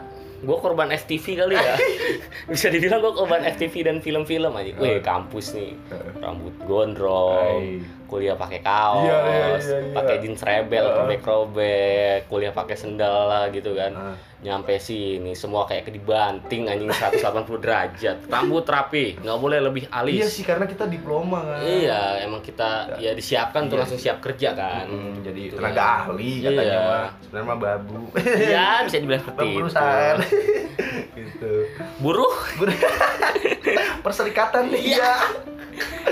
Gua 0.44 0.60
korban 0.60 0.92
FTV 0.92 1.40
kali 1.40 1.56
ya. 1.56 1.76
Bisa 2.52 2.68
dibilang 2.68 3.00
gua 3.00 3.16
korban 3.16 3.48
FTV 3.48 3.74
dan 3.82 3.98
film-film 4.02 4.52
aja. 4.52 4.76
Wih 4.76 5.00
kampus 5.00 5.56
nih. 5.56 5.72
Rambut 6.20 6.52
gondrong. 6.68 7.80
Kuliah 8.14 8.38
pakai 8.38 8.62
kaos 8.62 9.02
Iya, 9.04 9.18
iya, 9.18 9.46
iya, 9.58 9.78
iya. 9.82 9.96
Pakai 9.96 10.16
jeans 10.22 10.38
rebel 10.40 10.84
Heeh. 10.84 10.98
Robek-robek 11.00 12.30
Kuliah 12.30 12.52
pakai 12.52 12.76
sendal 12.76 13.26
lah 13.26 13.50
gitu 13.50 13.74
kan 13.74 13.90
Heeh. 13.92 14.18
Nyampe 14.44 14.76
sini 14.76 15.34
semua 15.34 15.64
kayak 15.64 15.88
dibanting 15.88 16.68
anjing 16.68 16.92
180 16.92 17.24
derajat 17.58 18.18
Rambut 18.28 18.62
rapi 18.64 19.18
nggak 19.18 19.40
boleh 19.40 19.58
lebih 19.60 19.88
alis 19.90 20.14
iya 20.14 20.28
sih 20.28 20.44
karena 20.44 20.64
kita 20.64 20.86
diploma 20.86 21.42
kan 21.42 21.64
Iya, 21.64 22.22
emang 22.22 22.40
kita 22.40 23.00
ya 23.00 23.12
disiapkan 23.12 23.66
tuh 23.66 23.76
Iya. 23.76 23.82
langsung 23.82 23.98
siap 23.98 24.18
kerja 24.20 24.54
kan. 24.54 24.86
Hmm, 24.86 25.24
jadi 25.24 25.42
Gitu 25.48 25.56
tenaga 25.56 25.80
kan. 25.80 25.96
ahli 26.06 26.32
katanya 26.40 26.62
Iya. 26.62 26.82
mah 26.84 27.10
sebenarnya 27.20 27.48
mah 27.48 27.58
babu 27.58 28.00
Iya, 28.20 28.68
bisa 28.84 28.98
dibilang 29.00 29.24
seperti 29.24 29.46
itu. 29.48 29.58
perusahaan 29.58 30.18
gitu 31.18 31.54
Buruh? 31.98 32.36
perserikatan 34.04 34.68
iya 34.76 35.16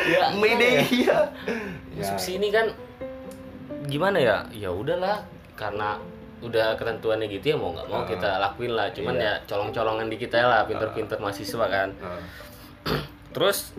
Ya, 0.07 0.33
Mayday 0.41 0.81
iya 0.87 1.29
Masuk 1.93 2.17
sini 2.17 2.49
kan 2.49 2.69
gimana 3.85 4.17
ya? 4.17 4.37
Ya 4.49 4.69
udahlah 4.69 5.21
karena 5.53 5.97
udah 6.41 6.73
ketentuannya 6.73 7.29
gitu 7.29 7.53
ya 7.53 7.57
mau 7.57 7.69
nggak 7.69 7.85
mau 7.85 8.01
Ah. 8.01 8.07
kita 8.07 8.29
lakuin 8.39 8.73
lah. 8.73 8.89
Cuman 8.89 9.13
Iya. 9.13 9.37
ya 9.37 9.45
colong-colongan 9.45 10.07
di 10.07 10.17
kita 10.17 10.41
lah, 10.41 10.65
pinter-pinter 10.65 11.17
mahasiswa 11.17 11.65
kan. 11.65 11.89
Nah, 11.93 12.17
Terus 13.29 13.71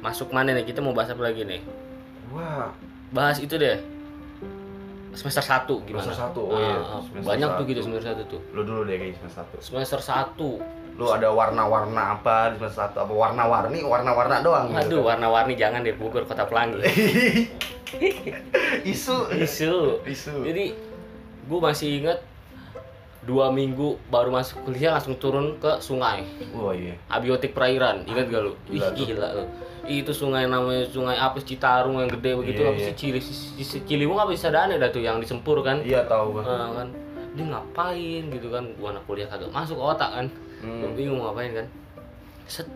masuk 0.00 0.28
mana 0.30 0.52
nih? 0.52 0.64
Kita 0.64 0.78
mau 0.78 0.92
bahas 0.92 1.08
apa 1.08 1.22
lagi 1.22 1.42
nih? 1.42 1.62
wah 2.28 2.68
Bahas 3.08 3.38
itu 3.38 3.54
deh. 3.54 3.78
Semester 5.12 5.44
1 5.44 5.84
gimana? 5.84 6.02
Semester 6.02 6.24
satu, 6.24 6.40
oh 6.42 6.56
iya, 6.56 6.72
ah. 6.74 7.00
semester 7.00 7.28
banyak 7.28 7.44
tuh 7.46 7.54
satu. 7.54 7.68
gitu 7.68 7.80
semester 7.84 8.08
1 8.16 8.24
tuh. 8.26 8.40
lu 8.50 8.60
dulu 8.64 8.80
deh 8.82 8.96
kayaknya 8.96 9.16
semester 9.20 9.44
satu 9.44 9.54
Semester 9.60 10.00
1 10.00 10.81
lu 10.92 11.08
ada 11.08 11.28
warna-warna 11.28 12.14
apa 12.14 12.52
di 12.52 12.60
semester 12.60 12.84
satu 12.86 12.96
apa 13.02 13.12
warna-warni 13.12 13.80
warna-warna 13.80 14.40
doang 14.40 14.68
Aduh, 14.70 14.84
gitu. 14.84 14.98
warna-warni 15.02 15.56
jangan 15.56 15.80
di 15.80 15.90
Bogor 15.90 16.22
Kota 16.22 16.44
Pelangi. 16.44 16.84
isu. 18.84 19.16
Isu. 19.32 20.04
isu. 20.04 20.34
Jadi 20.44 20.76
gue 21.42 21.58
masih 21.60 21.88
inget 21.98 22.18
dua 23.22 23.48
minggu 23.48 23.96
baru 24.10 24.34
masuk 24.34 24.66
kuliah 24.66 24.92
langsung 24.92 25.16
turun 25.16 25.56
ke 25.56 25.78
sungai. 25.78 26.28
Wah 26.52 26.74
iya. 26.74 26.92
Abiotik 27.08 27.52
perairan 27.52 28.04
ingat 28.04 28.28
gak 28.28 28.42
lu? 28.42 28.52
Ih, 28.68 28.76
Gila 28.76 28.88
tuh. 28.92 29.04
gila 29.06 29.28
lu. 29.32 29.44
Itu 29.82 30.12
sungai 30.12 30.46
namanya 30.46 30.86
sungai 30.86 31.16
apa 31.16 31.38
sih? 31.38 31.56
Citarum 31.56 31.98
yang 31.98 32.10
gede 32.10 32.36
begitu 32.36 32.60
Iya, 32.60 32.68
apa 32.68 32.78
sih? 32.78 32.84
iya. 32.84 32.94
Cili 32.94 33.20
Ciliwung 33.82 34.18
apa 34.18 34.30
sih? 34.30 34.40
Sadane 34.40 34.76
dah 34.76 34.90
tuh 34.90 35.00
yang 35.00 35.18
disempur 35.18 35.58
kan? 35.60 35.80
Iya 35.80 36.04
tahu 36.04 36.38
Eh, 36.38 36.44
kan. 36.44 36.88
Dia 37.32 37.44
ngapain 37.48 38.22
gitu 38.28 38.48
kan? 38.48 38.64
Gua 38.76 38.92
anak 38.92 39.02
kuliah 39.04 39.26
kagak 39.26 39.48
masuk 39.48 39.80
otak 39.80 40.12
kan 40.12 40.26
Hmm. 40.62 40.78
Gua 40.80 40.90
bingung 40.94 41.20
ngapain 41.20 41.52
kan 41.52 41.66
set 42.46 42.66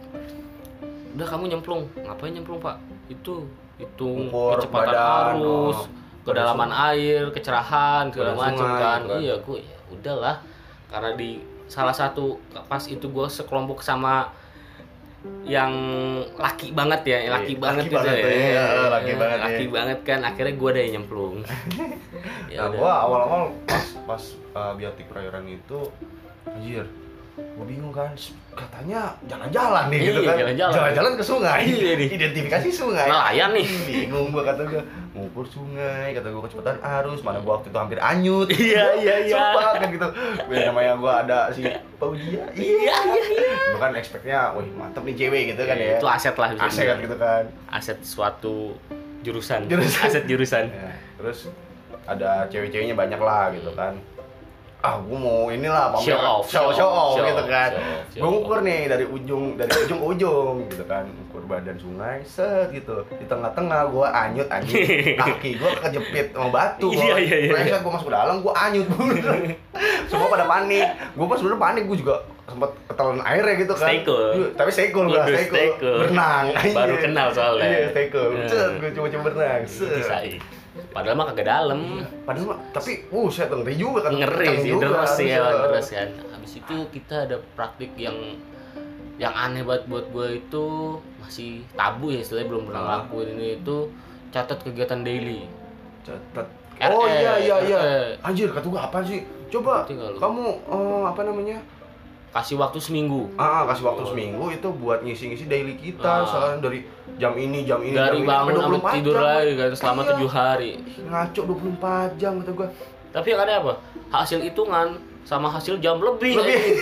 udah 1.16 1.27
kamu 1.27 1.49
nyemplung 1.49 1.88
ngapain 1.96 2.33
nyemplung 2.35 2.61
pak 2.61 2.77
itu 3.09 3.46
hitung 3.81 4.29
Ukur 4.29 4.61
kecepatan 4.61 4.92
badan, 4.92 5.25
arus 5.37 5.79
oh. 5.81 5.87
kedalaman 6.29 6.70
air 6.92 7.29
kecerahan 7.33 8.09
segala 8.12 8.33
macam 8.37 8.57
sungai, 8.66 8.81
kan 8.83 9.01
gitu 9.05 9.14
iya 9.22 9.35
gue 9.40 9.59
ya 9.64 9.77
udahlah 9.92 10.37
karena 10.92 11.11
di 11.16 11.31
salah 11.66 11.94
satu 11.94 12.37
pas 12.68 12.83
itu 12.85 13.07
gue 13.07 13.27
sekelompok 13.29 13.81
sama 13.81 14.29
yang 15.42 15.75
laki 16.38 16.70
banget 16.70 17.03
ya, 17.03 17.18
yang 17.27 17.35
laki 17.35 17.59
Iya, 17.59 17.62
banget 17.66 17.83
laki 17.83 17.90
gitu 17.90 17.99
banget 17.99 18.14
ya. 18.14 18.22
tuh, 18.22 18.31
iya, 18.31 18.64
laki 18.87 19.11
Iya, 19.11 19.16
banget, 19.18 19.38
Laki 19.42 19.64
iya. 19.66 19.72
banget 19.75 19.99
kan, 20.07 20.20
akhirnya 20.22 20.55
gue 20.55 20.70
deh 20.70 20.83
yang 20.87 20.94
nyemplung. 21.03 21.37
ya 22.55 22.59
nah 22.62 22.68
gua 22.70 22.92
awal-awal 23.03 23.42
pas 23.66 23.87
pas 24.07 24.22
uh, 24.55 24.72
biotik 24.79 25.11
perairan 25.11 25.42
itu 25.51 25.90
anjir 26.46 26.87
gua 27.37 27.64
bingung 27.64 27.92
kan 27.92 28.09
katanya 28.51 29.12
jalan-jalan 29.25 29.85
nih 29.87 30.01
gitu 30.03 30.20
Iya, 30.20 30.29
kan 30.31 30.37
jalan-jalan. 30.57 31.12
ke 31.14 31.22
sungai 31.22 31.61
Iya, 31.62 31.92
nih. 31.94 32.09
identifikasi 32.11 32.68
sungai 32.70 33.05
Nelayan 33.07 33.51
nih. 33.53 33.66
bingung 33.85 34.33
gua 34.33 34.40
kata 34.42 34.64
gua 34.64 34.81
ngukur 35.12 35.44
sungai 35.44 36.12
kata 36.12 36.29
gua 36.29 36.42
kecepatan 36.42 36.77
arus 36.81 37.20
mana 37.20 37.38
gua 37.38 37.61
waktu 37.61 37.68
itu 37.68 37.79
hampir 37.79 37.99
anyut 37.99 38.49
Iya, 38.49 38.85
iya, 38.96 39.14
iya. 39.22 39.37
sumpah 39.37 39.68
kan 39.75 39.88
gitu 39.90 40.09
Wih, 40.49 40.59
namanya 40.64 40.92
gua 40.96 41.12
ada 41.22 41.38
si 41.51 41.61
Paudia 41.94 42.44
Iya, 42.51 42.96
iya, 43.05 43.22
iya. 43.31 43.53
gua 43.70 43.81
kan 43.83 43.92
expectnya 43.94 44.38
wih 44.53 44.72
mantep 44.72 45.03
nih 45.03 45.14
cewek 45.18 45.42
gitu 45.53 45.62
kan 45.62 45.77
ya 45.77 45.96
Itu 45.96 46.09
aset 46.09 46.35
lah 46.35 46.49
aset 46.57 46.85
kan 46.87 46.96
gitu 46.99 47.16
kan 47.16 47.42
Aset 47.68 47.99
suatu 48.01 48.72
jurusan. 49.20 49.66
Jurusan. 49.66 50.03
Aset 50.07 50.25
jurusan. 50.25 50.64
Ya, 50.70 50.94
terus 51.16 51.51
ada 52.07 52.46
cewek-ceweknya 52.46 52.94
banyak 52.94 53.18
lah 53.18 53.51
gitu 53.51 53.75
kan 53.75 53.99
ah 54.87 54.94
gue 54.96 55.18
mau 55.18 55.49
inilah 55.49 55.90
pamer 55.90 56.07
Show 56.07 56.18
off, 56.22 56.44
show, 56.46 56.70
show 56.70 56.79
show 56.79 56.88
off, 56.88 57.14
show 57.16 57.27
gitu 57.27 57.44
kan. 57.44 57.70
show 57.70 57.83
off, 57.83 58.07
show 58.07 58.20
gue 58.22 58.29
ngukur 58.31 58.59
nih 58.62 58.81
dari 58.87 59.05
ujung 59.05 59.44
dari 59.55 59.70
ujung 59.75 59.99
ke 59.99 60.07
ujung 60.12 60.55
gitu 60.70 60.85
kan. 60.87 61.05
Ukur 61.27 61.42
badan 61.44 61.75
sungai 61.77 62.22
set 62.22 62.70
gitu. 62.70 63.03
Di 63.11 63.27
tengah-tengah 63.27 63.90
gue 63.90 64.07
anyut 64.07 64.46
anjing. 64.46 64.87
Kaki 65.20 65.51
gue 65.57 65.70
kejepit 65.83 66.27
sama 66.31 66.49
batu 66.49 66.88
Iya, 66.88 67.18
iya, 67.18 67.37
iya, 67.42 67.59
iya. 67.66 67.77
gue 67.77 67.90
masuk 67.90 68.07
ke 68.07 68.14
dalam 68.14 68.37
gue 68.38 68.53
anyut. 68.55 68.87
Semua 70.11 70.31
pada 70.31 70.46
panik. 70.46 70.87
Gue 71.12 71.27
pas 71.27 71.37
sebenarnya 71.37 71.61
panik 71.61 71.83
gue 71.85 71.99
juga 71.99 72.16
sempat 72.46 72.70
ketelan 72.87 73.20
airnya 73.27 73.55
gitu 73.59 73.75
kan. 73.75 73.88
Stay 73.90 73.99
cool. 74.07 74.29
Iya, 74.33 74.46
tapi 74.55 74.70
stay 74.70 74.88
cool 74.94 75.07
gue 75.11 75.18
stay 75.42 75.68
cool. 75.77 75.99
berenang 75.99 76.44
Baru 76.55 76.94
anjing. 76.94 77.03
kenal 77.03 77.29
soalnya. 77.35 77.66
iya 77.66 77.88
stay 77.90 78.07
cool. 78.09 78.31
Iya. 78.38 78.64
gue 78.79 78.90
coba-coba 78.94 79.22
berenang 79.27 79.62
set. 79.66 79.90
iya. 79.90 80.38
Padahal 80.93 81.17
mah 81.17 81.27
kagak 81.33 81.47
dalam 81.49 81.81
padahal 82.25 82.47
mah 82.55 82.59
tapi 82.73 83.05
uh 83.12 83.29
saya 83.29 83.53
ngeri 83.53 83.75
juga 83.77 83.99
kan 84.09 84.12
ngeri 84.17 84.49
sih 84.61 84.71
juga, 84.73 84.83
terus 84.87 85.11
sih 85.17 85.27
ya 85.29 85.45
terus 85.45 85.89
kan 85.93 86.09
habis 86.33 86.53
itu 86.59 86.77
kita 86.93 87.17
ada 87.29 87.37
praktik 87.55 87.93
yang 87.97 88.17
yang 89.17 89.33
aneh 89.33 89.65
banget 89.65 89.89
buat 89.89 90.07
gue 90.12 90.45
itu 90.45 90.65
masih 91.21 91.65
tabu 91.73 92.12
ya 92.12 92.21
istilahnya 92.21 92.49
belum 92.53 92.62
pernah 92.69 92.81
Ah. 92.81 92.87
ngelakuin 93.01 93.29
ini 93.37 93.49
itu 93.65 93.77
catat 94.29 94.59
kegiatan 94.61 95.01
daily 95.01 95.49
Catat. 96.07 96.47
RE, 96.77 96.93
Oh 96.93 97.09
iya 97.11 97.35
iya 97.41 97.57
iya. 97.67 97.79
RE. 97.83 98.23
Anjir 98.23 98.53
kata 98.55 98.71
gua 98.71 98.87
apa 98.87 99.03
sih? 99.03 99.27
Coba 99.51 99.83
kamu 99.89 100.45
eh, 100.71 101.03
apa 101.03 101.21
namanya? 101.27 101.59
Kasih 102.29 102.57
waktu 102.57 102.79
seminggu 102.79 103.31
Ah, 103.35 103.65
kasih 103.65 103.85
waktu 103.85 104.03
Oh. 104.03 104.09
seminggu 104.09 104.45
itu 104.49 104.69
buat 104.73 105.01
ngisi-ngisi 105.01 105.45
daily 105.47 105.75
kita, 105.75 106.05
Ah. 106.05 106.23
soalnya 106.23 106.59
dari 106.61 106.85
jam 107.17 107.33
ini 107.33 107.62
jam 107.62 107.81
ini 107.81 107.93
dari 107.93 108.19
jam 108.19 108.23
ini, 108.23 108.27
bangun 108.27 108.53
sampai 108.53 108.71
24 108.77 108.95
tidur 108.95 109.15
jam. 109.15 109.25
lagi 109.25 109.53
kan 109.55 109.71
selama 109.73 110.01
Iya. 110.01 110.09
tujuh 110.11 110.31
hari 110.31 110.71
Ngaco 111.03 111.41
24 111.45 112.11
jam 112.17 112.33
kata 112.39 112.53
gua. 112.53 112.69
tapi 113.11 113.27
yang 113.29 113.41
ada 113.41 113.53
apa 113.59 113.73
hasil 114.11 114.39
hitungan 114.41 114.89
sama 115.23 115.49
hasil 115.49 115.75
jam 115.77 115.99
lebih, 115.99 116.37
Lebih. 116.37 116.55
anjing. 116.55 116.79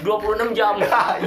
26 0.00 0.50
jam 0.52 0.74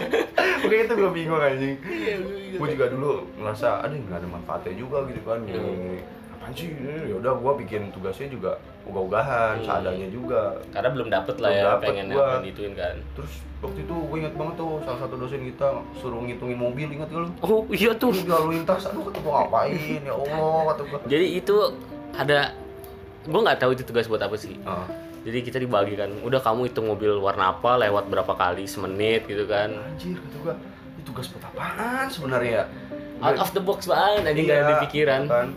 Oke 0.64 0.76
itu 0.82 0.94
gua 0.94 1.12
bingung 1.12 1.38
anjing. 1.38 1.76
Iya, 1.80 2.16
Gua 2.54 2.68
juga 2.68 2.86
dulu 2.88 3.12
ngerasa 3.36 3.80
ada 3.80 3.92
nggak 3.92 4.18
ada 4.18 4.28
manfaatnya 4.30 4.74
juga 4.74 5.04
gitu 5.06 5.22
kan. 5.22 5.40
Hmm. 5.42 6.00
Apaan 6.44 6.52
sih? 6.54 6.76
Ya 7.08 7.16
udah 7.16 7.34
gua 7.34 7.56
bikin 7.56 7.88
tugasnya 7.90 8.28
juga 8.28 8.52
ogah-ogahan, 8.84 9.56
Hmm. 9.56 9.66
seadanya 9.66 10.08
juga. 10.10 10.60
karena 10.70 10.90
belum 10.92 11.08
dapet 11.08 11.36
lah 11.38 11.50
Belum 11.50 11.56
ya 11.56 11.66
dapet 11.70 11.88
pengen 11.88 12.06
gua. 12.10 12.28
dituin 12.38 12.74
kan 12.74 12.96
Terus 13.16 13.32
waktu 13.58 13.80
itu 13.80 13.96
gue 13.96 14.18
inget 14.20 14.36
banget 14.36 14.56
tuh 14.58 14.72
salah 14.84 15.00
satu 15.00 15.16
dosen 15.16 15.40
kita 15.42 15.68
suruh 15.96 16.20
ngitungin 16.20 16.60
mobil 16.60 16.88
inget 16.90 17.08
gak 17.08 17.22
lu? 17.22 17.30
oh 17.40 17.64
iya 17.72 17.92
tuh 17.94 18.12
Terus 18.12 18.28
lalu 18.28 18.48
lintas, 18.54 18.84
aduh 18.84 19.08
kata 19.08 19.18
gua 19.18 19.34
ngapain 19.40 19.72
ya 20.02 20.12
Allah 20.12 20.60
kata 20.70 20.82
gua. 20.84 21.00
jadi 21.06 21.26
itu 21.34 21.56
ada 22.14 22.40
gue 23.24 23.40
nggak 23.42 23.56
tahu 23.58 23.72
itu 23.72 23.84
tugas 23.84 24.06
buat 24.06 24.20
apa 24.20 24.36
sih 24.36 24.60
Ah, 24.64 24.84
jadi 25.24 25.40
kita 25.42 25.58
dibagikan 25.58 26.12
udah 26.20 26.44
kamu 26.44 26.68
hitung 26.68 26.86
mobil 26.86 27.16
warna 27.18 27.56
apa 27.56 27.80
lewat 27.80 28.04
berapa 28.06 28.34
kali 28.34 28.68
semenit 28.68 29.24
gitu 29.24 29.48
kan 29.48 29.72
anjir 29.72 30.20
kata 30.20 30.38
gua, 30.44 30.54
ini 30.92 31.02
tugas 31.04 31.26
buat 31.30 31.48
apaan 31.48 32.06
sebenarnya? 32.06 32.68
out 33.18 33.40
of 33.40 33.48
the 33.50 33.64
box 33.64 33.88
banget 33.88 34.28
aja 34.28 34.36
nggak 34.36 34.44
Iya, 34.44 34.60
ada 34.60 34.68
di 34.70 34.84
pikiran 34.84 35.22
kan. 35.26 35.48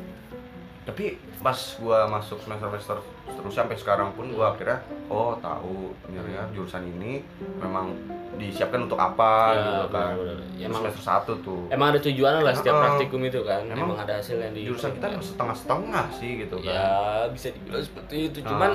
Tapi 0.87 1.05
pas 1.37 1.59
gua 1.77 2.07
masuk 2.07 2.38
semester 2.38 2.70
semester 2.70 2.96
terus 3.27 3.53
sampai 3.53 3.75
sekarang 3.75 4.14
pun 4.14 4.31
gua 4.31 4.55
akhirnya 4.55 4.79
oh 5.07 5.35
tahu 5.37 5.90
ternyata 6.01 6.46
jurusan 6.51 6.87
ini 6.88 7.27
memang 7.59 7.90
disiapkan 8.37 8.85
untuk 8.85 8.94
apa 8.96 9.33
Ya, 9.51 9.59
gitu 9.59 9.85
kan. 9.90 10.12
Terus 10.14 10.62
Emang- 10.62 10.83
semester 10.85 11.03
satu 11.05 11.33
tuh. 11.40 11.66
emang 11.68 11.90
ada 11.90 12.01
tujuan 12.01 12.38
lah 12.38 12.53
setiap 12.53 12.70
Heeh. 12.72 12.85
praktikum 12.87 13.20
itu 13.25 13.40
kan 13.42 13.62
Emang 13.66 13.92
emang, 13.92 13.99
ada 13.99 14.14
hasil 14.14 14.37
yang 14.38 14.53
di 14.53 14.62
Jurusan 14.64 14.94
kita 14.94 15.07
setengah-setengah 15.18 16.05
sih 16.12 16.31
gitu 16.40 16.57
kan. 16.59 16.70
ya 16.70 16.87
bisa 17.29 17.46
dibilang 17.51 17.83
seperti 17.83 18.16
itu 18.25 18.38
Ah. 18.40 18.46
cuman 18.46 18.70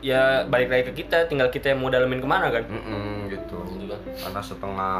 ya 0.00 0.22
balik 0.44 0.68
lagi 0.68 0.84
ke 0.84 1.00
kita 1.00 1.26
tinggal 1.26 1.48
kita 1.48 1.72
yang 1.72 1.80
mau 1.80 1.88
dalemin 1.88 2.20
ke 2.20 2.28
mana 2.28 2.50
kan 2.50 2.62
Mm-mm, 2.62 3.26
gitu. 3.28 3.58
Gitu 3.72 3.88
kan. 3.88 4.00
Karena 4.20 4.40
setengah 4.42 4.94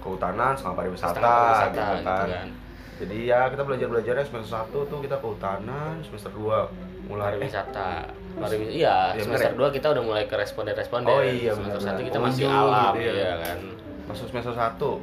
kehutanan, 0.00 0.52
setengah 0.52 0.76
pariwisata, 0.76 1.10
Setengah 1.12 1.38
wisata 1.46 1.68
gitu 1.70 1.94
gitu 1.94 2.32
kan. 2.34 2.48
Jadi 2.94 3.26
ya 3.26 3.50
kita 3.50 3.62
belajar 3.62 3.86
belajarnya 3.88 4.24
semester 4.24 4.54
1 4.54 4.70
tuh 4.86 4.98
kita 5.02 5.16
kehutanan, 5.18 5.98
semester 6.00 6.30
2 6.30 7.10
mulai. 7.10 7.34
Pariwisata. 7.34 8.06
Pariwisata 8.34 8.70
iya 8.72 8.96
Iya, 9.12 9.22
semester 9.22 9.50
bener 9.52 9.70
2 9.70 9.76
kita 9.76 9.86
udah 9.90 10.02
mulai 10.02 10.24
ke 10.24 10.34
responden 10.34 10.74
responden 10.74 11.10
Oh 11.10 11.20
iya, 11.20 11.52
semester. 11.52 11.80
1 11.82 12.00
kita 12.02 12.18
Oh, 12.18 12.24
masih 12.24 12.44
iya, 12.44 12.54
alam 12.54 12.92
gitu 12.94 13.10
ya. 13.10 13.24
ya 13.26 13.34
kan? 13.42 13.58
Masuk 14.06 14.26
semester 14.30 14.54
1 14.54 15.00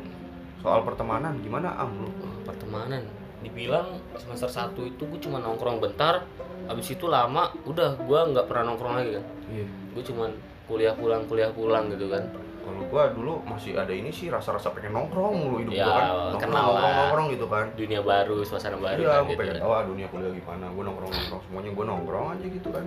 soal 0.62 0.80
pertemanan 0.84 1.34
gimana 1.40 1.74
am 1.74 1.92
lu? 2.00 2.10
Pertemanan. 2.44 3.04
Dibilang 3.42 3.98
semester 4.16 4.48
1 4.48 4.88
itu 4.88 5.04
gue 5.04 5.20
cuma 5.20 5.38
nongkrong 5.38 5.78
bentar 5.78 6.24
habis 6.66 6.88
itu 6.88 7.06
lama 7.06 7.50
udah 7.66 7.98
gue 7.98 8.20
nggak 8.32 8.46
pernah 8.46 8.72
nongkrong 8.72 8.94
lagi 8.96 9.12
kan? 9.18 9.26
Iya. 9.50 9.66
gue 9.92 10.04
cuman 10.06 10.30
kuliah 10.64 10.94
pulang 10.94 11.28
kuliah 11.28 11.52
pulang 11.52 11.90
gitu 11.90 12.08
kan 12.08 12.24
Kalau 12.72 12.88
gua 12.88 13.04
dulu 13.10 13.34
masih 13.46 13.76
ada 13.76 13.92
ini 13.92 14.08
sih 14.10 14.28
rasa-rasa 14.28 14.72
pengen 14.72 14.96
nongkrong 14.96 15.36
mulu 15.36 15.60
hidup 15.60 15.74
Ya, 15.74 15.84
gua 15.84 15.92
kan. 15.92 16.06
Nongkrong, 16.08 16.40
kenal 16.40 16.64
nongkrong, 16.66 16.96
nongkrong 16.96 17.28
gitu 17.30 17.46
kan. 17.46 17.66
dunia 17.76 18.00
baru 18.02 18.36
suasana 18.42 18.78
baru 18.78 18.96
Iya, 18.98 19.10
kan 19.10 19.20
gua 19.20 19.28
gitu 19.28 19.38
pengen 19.38 19.54
kan. 19.54 19.62
tahu 19.62 19.72
ah, 19.74 19.84
dunia 19.84 20.08
kuliah 20.08 20.32
gimana. 20.34 20.66
Gua 20.70 20.84
nongkrong 20.86 21.12
nongkrong 21.12 21.42
semuanya 21.46 21.70
gua 21.72 21.86
nongkrong 21.86 22.28
aja 22.32 22.46
gitu 22.48 22.70
kan. 22.70 22.86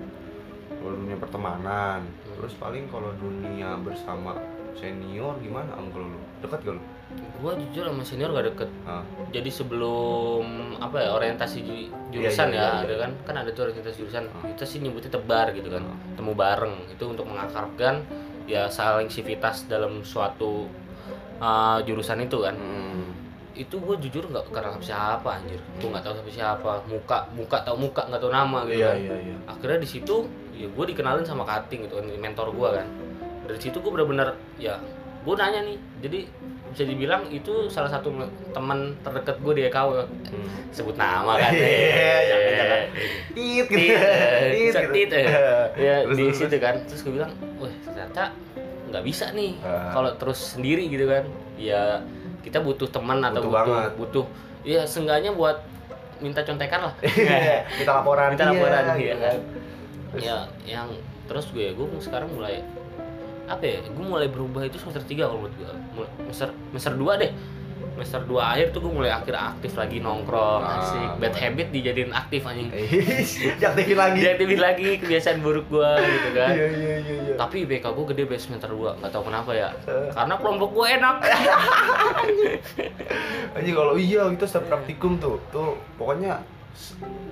Kalau 0.74 0.94
dunia 0.94 1.16
pertemanan, 1.16 2.00
Hmm. 2.00 2.34
terus 2.34 2.52
paling 2.54 2.84
kalau 2.88 3.10
dunia 3.14 3.76
bersama 3.78 4.32
senior 4.74 5.36
gimana 5.38 5.68
kalau 5.86 6.08
lu? 6.08 6.20
Dekat 6.40 6.60
gak 6.62 6.74
lu? 6.74 6.82
gue 7.14 7.52
jujur 7.62 7.84
sama 7.84 8.02
senior 8.02 8.32
gak 8.32 8.48
deket 8.48 8.70
Ah, 8.82 9.04
jadi 9.28 9.46
sebelum 9.46 10.42
apa 10.76 10.98
ya 10.98 11.10
orientasi 11.12 11.58
ju- 11.60 11.90
jurusan 12.10 12.50
Iya, 12.50 12.56
iya, 12.56 12.58
ya 12.58 12.74
iya, 12.74 12.82
ada 12.82 12.94
kan 12.96 13.10
kan 13.22 13.34
ada 13.36 13.50
tuh 13.50 13.68
orientasi 13.68 13.96
jurusan 14.00 14.24
kita 14.42 14.64
sih 14.64 14.78
nyebutnya 14.80 15.12
tebar 15.12 15.52
gitu 15.52 15.68
kan 15.68 15.84
Hmm. 15.84 16.16
temu 16.16 16.32
bareng 16.32 16.74
itu 16.88 17.04
untuk 17.04 17.22
mengakrabkan 17.24 18.02
ya 18.44 18.68
saling 18.68 19.08
civitas 19.08 19.64
dalam 19.66 20.04
suatu 20.04 20.68
uh, 21.40 21.78
jurusan 21.84 22.24
itu 22.24 22.40
kan. 22.44 22.54
Mm, 22.56 23.04
itu 23.54 23.78
gue 23.78 23.96
jujur 24.02 24.26
nggak 24.34 24.50
kenal 24.50 24.74
siapa 24.82 25.38
anjir. 25.38 25.62
Gue 25.78 25.88
nggak 25.94 26.02
tahu 26.02 26.14
siapa 26.18 26.30
siapa. 26.34 26.70
Muka 26.90 27.18
muka 27.32 27.56
tahu 27.62 27.76
muka 27.88 28.02
nggak 28.10 28.20
tahu 28.20 28.32
nama 28.34 28.66
gitu 28.66 28.82
Iya, 28.82 28.90
kan. 28.90 28.98
iya, 28.98 29.16
iya. 29.30 29.36
akhirnya 29.46 29.78
di 29.78 29.88
situ 29.88 30.16
ya 30.54 30.66
gue 30.70 30.84
dikenalin 30.90 31.22
sama 31.26 31.46
kating 31.46 31.86
gitu 31.86 32.02
kan 32.02 32.06
mentor 32.18 32.50
gue 32.50 32.68
kan. 32.82 32.86
Dari 33.46 33.58
situ 33.62 33.76
gue 33.78 33.90
bener-bener 33.94 34.34
ya 34.58 34.74
gue 35.24 35.34
nanya 35.40 35.64
nih 35.64 35.78
jadi 36.04 36.20
bisa 36.74 36.82
dibilang 36.82 37.22
itu 37.28 37.70
salah 37.70 37.86
satu 37.86 38.10
teman 38.50 38.78
terdekat 39.00 39.38
gue 39.38 39.52
di 39.54 39.62
EKW 39.64 39.90
Hmm. 39.94 40.48
sebut 40.68 40.94
nama 40.94 41.38
kan 41.38 41.54
Iya, 41.54 41.62
Eh, 41.62 42.22
jangan. 42.26 42.80
Tit 43.30 43.66
gitu. 43.70 43.78
Tit, 43.78 43.94
Tit, 44.50 44.52
bisa 44.66 44.80
tit, 44.90 45.10
ya 45.76 45.96
di 46.04 46.24
situ 46.28 46.56
kan 46.58 46.74
terus 46.82 47.00
gue 47.00 47.14
bilang 47.14 47.30
wah 47.56 47.70
ternyata 47.84 48.34
nggak 48.90 49.04
bisa 49.04 49.30
nih 49.30 49.54
Ah. 49.60 49.94
kalau 49.94 50.10
terus 50.14 50.58
sendiri 50.58 50.86
gitu 50.86 51.06
kan 51.06 51.22
ya 51.54 52.02
kita 52.42 52.58
butuh 52.58 52.86
teman 52.86 53.22
atau 53.22 53.38
Butuh 53.40 53.48
butuh 53.48 53.62
banget. 53.70 53.92
butuh 53.96 54.24
ya 54.62 54.82
seenggaknya 54.82 55.30
buat 55.30 55.62
minta 56.16 56.42
contekan 56.42 56.80
lah 56.84 56.94
Iya, 57.06 57.62
Kita 57.76 57.90
laporan. 57.96 58.34
Kita 58.34 58.44
laporan, 58.48 58.82
iya, 58.82 58.90
iya 58.90 58.98
gitu 58.98 59.18
kan. 59.20 59.38
ya 60.16 60.36
yang 60.64 60.88
terus 61.24 61.46
gue 61.50 61.70
gue 61.70 61.86
sekarang 61.98 62.30
mulai 62.30 62.66
apa 63.46 63.62
ya? 63.62 63.78
Gue 63.86 64.04
mulai 64.04 64.26
berubah 64.26 64.62
itu 64.62 64.76
semester 64.76 65.00
3 65.00 65.16
kalau 65.20 65.36
menurut 65.40 65.54
gue 65.92 66.04
semester 66.26 66.48
semester 66.70 66.92
2 66.94 67.18
deh. 67.18 67.30
Semester 67.94 68.20
2 68.24 68.36
akhir 68.42 68.66
tuh 68.68 68.80
gue 68.80 68.92
mulai 68.92 69.08
akhir 69.08 69.32
aktif 69.32 69.74
lagi 69.74 69.98
nongkrong 69.98 70.60
Ah, 70.60 70.82
asik. 70.82 71.08
bad 71.16 71.32
habit 71.32 71.66
dijadiin 71.70 72.10
aktif 72.10 72.42
anjing. 72.42 72.66
Diaktifin 73.54 73.94
lagi. 73.94 74.18
diaktifin 74.18 74.58
lagi 74.58 74.88
kebiasaan 74.98 75.38
buruk 75.38 75.62
gue 75.70 75.90
gitu 75.94 76.28
kan. 76.32 76.50
Iya, 76.50 76.66
iya, 76.72 76.94
iya, 76.98 77.14
iya. 77.22 77.32
tapi 77.36 77.62
BK 77.62 77.84
gue 77.86 78.04
gede 78.10 78.22
best 78.26 78.44
semester 78.44 78.68
2 78.68 78.98
nggak 78.98 79.08
tahu 79.08 79.22
kenapa 79.24 79.50
ya. 79.52 79.68
Eh. 79.84 80.08
karena 80.10 80.34
kelompok 80.34 80.68
gue 80.72 80.86
enak. 80.90 81.16
Aja 83.54 83.70
kalau 83.70 83.94
iya 83.94 84.26
kita 84.28 84.44
setiap 84.44 84.64
praktikum 84.68 85.16
tuh, 85.16 85.38
tuh 85.48 85.72
pokoknya 85.94 86.42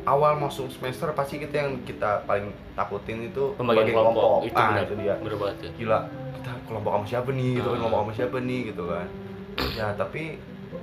awal 0.06 0.38
masuk 0.38 0.70
semester 0.70 1.10
pasti 1.12 1.38
kita 1.38 1.54
yang 1.62 1.70
kita 1.82 2.22
paling 2.24 2.50
takutin 2.74 3.26
itu 3.26 3.54
pembagian 3.58 3.86
bagi 3.86 3.94
kelompok, 3.94 4.38
itu 4.46 4.58
ah, 4.58 4.68
benar. 4.74 4.84
itu 4.86 4.94
dia. 4.98 5.14
bener 5.18 5.36
banget 5.38 5.56
ya. 5.58 5.70
Gila, 5.78 5.98
kita 6.38 6.50
kelompok 6.66 6.90
sama 6.94 7.06
siapa 7.06 7.30
nih? 7.30 7.50
Gitu 7.58 7.68
kan, 7.68 7.74
Ah. 7.74 7.80
kelompok 7.82 8.00
sama 8.02 8.12
siapa 8.14 8.36
nih? 8.38 8.60
Gitu 8.70 8.82
kan. 8.86 9.06
Ya, 9.76 9.86
tapi 9.94 10.22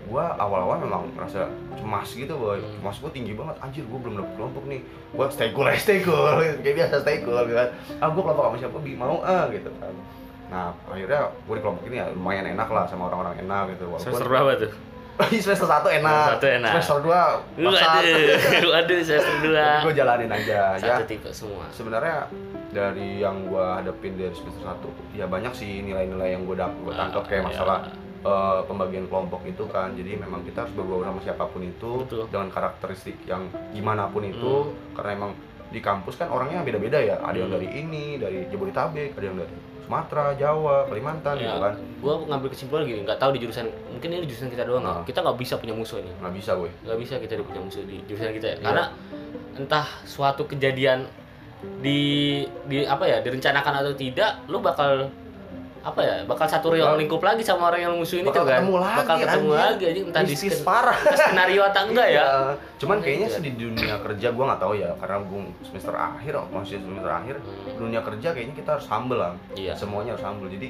gua 0.06 0.26
awal-awal 0.38 0.78
memang 0.82 1.10
merasa 1.18 1.50
cemas 1.74 2.10
gitu 2.14 2.34
boy. 2.38 2.62
Hmm. 2.62 2.74
cemas 2.82 2.98
gua 3.02 3.12
tinggi 3.14 3.34
banget. 3.34 3.56
Anjir 3.62 3.84
gua 3.90 4.00
belum 4.02 4.14
dapet 4.22 4.34
kelompok 4.38 4.64
nih. 4.70 4.82
Gua 5.14 5.26
stay 5.34 5.50
cool 5.54 5.68
stay 5.78 6.00
cool. 6.06 6.38
Kayak 6.64 6.76
biasa 6.86 6.96
stay 7.02 7.18
cool 7.26 7.38
gitu 7.46 7.58
kan. 7.58 7.70
Ah 7.98 8.08
gua 8.14 8.22
kelompok 8.24 8.44
sama 8.50 8.58
siapa 8.58 8.78
bi? 8.80 8.92
Mau 8.94 9.22
ah 9.22 9.50
gitu 9.50 9.70
kan. 9.82 9.94
Nah 10.50 10.74
akhirnya 10.90 11.30
gua 11.46 11.54
di 11.58 11.62
kelompok 11.62 11.84
ini 11.90 11.96
ya 11.98 12.06
lumayan 12.14 12.46
enak 12.54 12.70
lah 12.70 12.86
sama 12.86 13.10
orang-orang 13.10 13.42
enak 13.42 13.64
gitu. 13.78 13.86
Walaupun 13.90 14.06
semester 14.06 14.28
berapa 14.30 14.50
tuh 14.62 14.72
semester 15.44 15.68
satu 15.68 15.88
enak. 15.88 16.40
Satu 16.40 16.48
enak. 16.48 16.72
semester 16.74 16.98
dua 17.04 17.22
paksa 17.54 17.88
waduh 17.92 18.70
waduh 18.72 19.00
semester 19.02 19.36
2 19.44 19.52
tapi 19.52 19.84
gua 19.84 19.94
jalanin 19.94 20.32
aja 20.32 20.60
ya. 20.76 20.96
satu 20.96 21.04
tipe 21.06 21.30
semua. 21.30 21.68
Sebenarnya 21.70 22.32
dari 22.70 23.20
yang 23.20 23.46
gua 23.46 23.80
hadapin 23.80 24.16
dari 24.16 24.32
semester 24.32 24.64
satu 24.64 24.88
ya 25.12 25.26
banyak 25.26 25.52
sih 25.52 25.84
nilai-nilai 25.84 26.34
yang 26.34 26.44
gua 26.44 26.64
dapet 26.64 26.78
gua 26.82 26.94
tangkap 26.96 27.24
kayak 27.26 27.42
Ya. 27.42 27.48
masalah 27.52 27.80
eh, 28.20 28.60
pembagian 28.64 29.06
kelompok 29.08 29.42
itu 29.44 29.64
kan. 29.68 29.92
Jadi 29.94 30.12
memang 30.16 30.44
kita 30.44 30.64
harus 30.64 30.74
bergaul 30.74 31.04
sama 31.04 31.20
siapa 31.20 31.44
pun 31.46 31.64
itu 31.64 31.92
Betul. 32.04 32.24
dengan 32.28 32.48
karakteristik 32.50 33.16
yang 33.26 33.48
gimana 33.72 34.08
pun 34.08 34.24
itu. 34.24 34.72
Karena 34.92 35.12
emang 35.16 35.32
di 35.70 35.80
kampus 35.80 36.16
kan 36.16 36.28
orangnya 36.28 36.62
beda-beda 36.62 36.98
ya 36.98 37.16
ada 37.20 37.36
yang 37.36 37.48
Hmm. 37.48 37.58
dari 37.58 37.68
ini 37.72 38.18
dari 38.18 38.46
Jabodetabek 38.48 39.14
ada 39.14 39.26
yang 39.26 39.38
dari 39.38 39.54
Sumatera 39.84 40.26
Jawa 40.34 40.86
Kalimantan 40.86 41.34
gitu 41.36 41.46
ya, 41.48 41.58
kan 41.60 41.74
gue 41.78 42.14
ngambil 42.26 42.50
kesimpulan 42.50 42.84
gini 42.84 43.00
nggak 43.04 43.18
tahu 43.18 43.32
di 43.34 43.40
jurusan 43.40 43.66
mungkin 43.88 44.10
ini 44.12 44.26
jurusan 44.26 44.48
kita 44.48 44.64
doang 44.64 44.82
nggak? 44.82 44.96
Ah. 44.96 45.04
kita 45.04 45.20
nggak 45.20 45.38
bisa 45.38 45.54
punya 45.58 45.74
musuh 45.74 45.98
ini 45.98 46.12
nggak 46.16 46.34
bisa 46.36 46.52
gue 46.56 46.70
nggak 46.84 46.98
bisa 46.98 47.14
kita 47.18 47.34
punya 47.40 47.62
musuh 47.62 47.82
di 47.84 47.98
jurusan 48.06 48.30
kita 48.32 48.48
ya 48.48 48.56
Iya. 48.56 48.66
karena 48.66 48.84
entah 49.56 49.88
suatu 50.04 50.46
kejadian 50.46 51.10
di 51.78 52.00
di 52.66 52.86
apa 52.86 53.04
ya 53.04 53.18
direncanakan 53.20 53.74
atau 53.82 53.94
tidak 53.94 54.46
lu 54.46 54.58
bakal 54.60 55.10
apa 55.82 56.00
ya 56.00 56.16
bakal 56.24 56.44
satu 56.44 56.72
ruang 56.72 56.96
lingkup 56.96 57.20
lagi 57.20 57.40
sama 57.40 57.68
orang 57.68 57.82
yang 57.82 57.94
musuhin 57.94 58.22
itu 58.22 58.30
bakal 58.30 58.44
kan 58.44 58.52
ketemu 58.58 58.76
lagi 58.78 58.98
bakal 58.98 59.16
ketemu 59.18 59.30
anjing. 59.48 59.60
lagi 59.62 59.84
aja 59.86 60.00
entah 60.04 60.22
di 60.22 60.30
Mistis 60.30 60.52
sken- 60.52 60.66
parah 60.66 60.98
skenario 61.20 61.62
atau 61.64 61.82
enggak 61.86 62.08
ya 62.08 62.18
Iya. 62.20 62.28
cuman 62.78 62.98
kayaknya 63.00 63.26
Iya. 63.26 63.34
sih 63.34 63.42
di 63.42 63.52
dunia 63.54 63.96
kerja 63.98 64.28
gua 64.30 64.44
nggak 64.46 64.62
tahu 64.62 64.74
ya 64.76 64.90
karena 64.96 65.18
gua 65.22 65.40
semester 65.62 65.94
akhir 65.94 66.34
oh, 66.36 66.46
masih 66.50 66.78
semester 66.78 67.12
akhir 67.14 67.36
dunia 67.74 68.02
kerja 68.02 68.28
kayaknya 68.30 68.56
kita 68.56 68.70
harus 68.72 68.88
humble 68.88 69.18
lah 69.18 69.34
Iya. 69.54 69.74
semuanya 69.74 70.12
harus 70.14 70.24
humble 70.24 70.48
jadi 70.48 70.68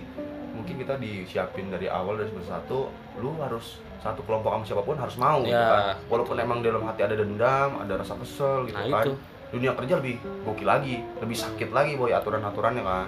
mungkin 0.51 0.75
kita 0.77 0.93
disiapin 0.95 1.65
dari 1.67 1.87
awal 1.87 2.13
dari 2.13 2.29
semester 2.29 2.53
satu 2.53 2.77
lu 3.17 3.33
harus 3.35 3.65
satu 3.97 4.21
kelompok 4.21 4.51
sama 4.51 4.63
siapa 4.63 4.83
pun 4.83 4.95
harus 4.95 5.15
mau 5.15 5.41
gitu 5.41 5.51
Ya. 5.51 5.67
kan 5.67 5.83
walaupun 6.05 6.35
emang 6.35 6.59
dalam 6.59 6.83
hati 6.83 7.01
ada 7.01 7.13
dendam 7.13 7.69
ada 7.77 7.93
rasa 7.95 8.13
kesel 8.15 8.63
gitu 8.65 8.77
Nah, 8.77 8.87
kan 8.93 9.05
itu. 9.05 9.13
dunia 9.49 9.73
kerja 9.73 9.97
lebih 9.97 10.15
gokil 10.43 10.63
lagi 10.63 11.01
lebih 11.17 11.33
sakit 11.35 11.69
lagi 11.69 11.95
boy 11.95 12.11
aturan-aturannya 12.11 12.79
kan 12.79 13.07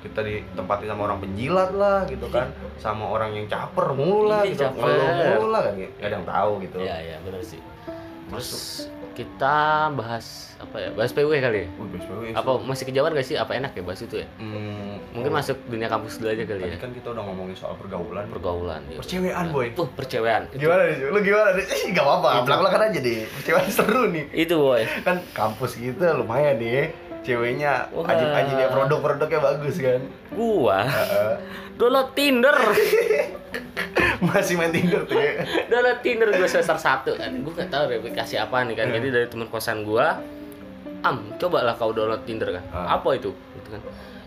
kita 0.00 0.20
ditempati 0.20 0.84
sama 0.84 1.04
orang 1.04 1.18
penjilat 1.18 1.70
lah 1.72 2.04
gitu 2.04 2.26
kan 2.26 2.48
sama 2.84 3.04
orang 3.06 3.30
yang 3.32 3.46
caper 3.46 3.92
mulu 3.92 4.26
lah 4.26 4.42
gitu 4.42 4.64
caper. 4.64 4.80
ngeluh 4.82 5.08
mulu 5.30 5.46
lah 5.48 5.60
kan 5.62 5.72
gak 5.76 5.92
ada 6.00 6.14
yang 6.14 6.26
tahu 6.26 6.52
gitu 6.60 6.76
Iya 6.78 6.96
iya 6.98 7.16
benar 7.20 7.42
sih. 7.42 7.60
Terus 8.26 8.50
kita 9.10 9.56
bahas 9.92 10.54
apa 10.56 10.76
ya? 10.78 10.88
Bahas 10.92 11.10
PW 11.10 11.28
kali 11.34 11.58
ya? 11.58 11.68
Wih, 11.74 11.88
BSPW 11.90 12.20
sih. 12.22 12.32
Apa 12.32 12.50
masih 12.62 12.84
kejauhan 12.86 13.10
gak 13.10 13.26
sih? 13.26 13.34
Apa 13.34 13.52
enak 13.54 13.74
ya 13.74 13.82
bahas 13.82 13.98
itu 13.98 14.16
ya? 14.16 14.26
Hmm, 14.38 15.02
Mungkin 15.10 15.28
oh, 15.28 15.36
masuk 15.36 15.58
dunia 15.66 15.90
kampus 15.90 16.16
dulu 16.16 16.30
aja 16.30 16.44
kali 16.44 16.60
tadi 16.62 16.70
ya. 16.70 16.78
kan 16.78 16.90
kita 16.90 17.08
udah 17.10 17.22
ngomongin 17.22 17.52
soal 17.52 17.74
pergaulan 17.74 18.24
Pergaulan. 18.30 18.80
Ya. 18.86 18.96
percewean 18.96 19.46
boy 19.50 19.66
Uh, 19.74 19.88
percewean. 19.90 20.46
Itu, 20.48 20.62
gimana 20.62 20.82
nih 20.86 20.96
lu 21.02 21.18
gimana 21.20 21.48
nih 21.52 21.64
Ih, 21.66 21.90
gak 21.90 22.04
apa-apa 22.06 22.28
Itu. 22.30 22.42
belak-belakan 22.46 22.80
aja 22.86 22.98
deh 23.02 23.18
percewean 23.30 23.66
seru 23.68 24.02
nih 24.08 24.24
itu 24.32 24.54
boy. 24.54 24.82
kan 25.02 25.16
kampus 25.32 25.70
gitu 25.74 26.04
lumayan 26.14 26.56
nih 26.56 26.94
ceweknya 27.20 27.88
Wah. 27.90 28.06
anjing-anjingnya 28.06 28.68
produk-produknya 28.68 29.38
bagus 29.38 29.76
kan 29.76 30.00
Gua 30.30 30.78
Heeh. 30.82 31.32
download 31.76 32.12
Tinder. 32.12 32.52
masih 34.20 34.54
main 34.54 34.68
Tinder 34.68 35.00
tuh 35.04 35.16
ya 35.16 35.44
download 35.66 36.00
Tinder 36.00 36.28
gue 36.28 36.44
semester 36.44 36.76
1 36.76 37.08
kan. 37.16 37.30
Gue 37.40 37.52
gak 37.54 37.68
tahu 37.68 37.88
aplikasi 37.90 38.36
apa 38.36 38.62
nih 38.62 38.76
kan. 38.76 38.86
Jadi 38.90 39.08
dari 39.08 39.26
teman 39.26 39.48
kosan 39.48 39.80
gua, 39.80 40.20
"Am, 41.00 41.32
cobalah 41.36 41.72
kau 41.74 41.90
download 41.90 42.24
Tinder 42.24 42.52
kan." 42.52 42.64
Ah. 42.70 42.96
Apa 42.96 43.16
itu? 43.16 43.32
Gitu 43.32 43.68
kan. 43.70 43.80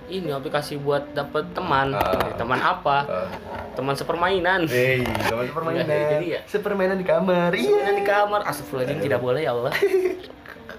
Ini 0.04 0.30
aplikasi 0.32 0.78
buat 0.78 1.14
dapet 1.14 1.46
teman. 1.54 1.94
Ah. 1.94 2.34
Teman 2.34 2.58
apa? 2.58 2.98
Eh, 3.06 3.30
Teman 3.74 3.94
sepermainan. 3.94 4.66
Hei, 4.66 5.02
teman 5.02 5.50
permainan. 5.50 5.86
Iya, 5.86 6.06
jadi 6.12 6.26
ya. 6.28 6.40
Sepermainan 6.46 6.98
di 6.98 7.06
kamar. 7.06 7.50
Iya 7.52 7.74
Iya. 7.80 7.92
di 7.96 8.04
kamar. 8.04 8.46
Astagfirullahaladzim 8.46 9.00
tidak 9.00 9.18
boleh 9.18 9.42
ya 9.42 9.52
Allah. 9.52 9.74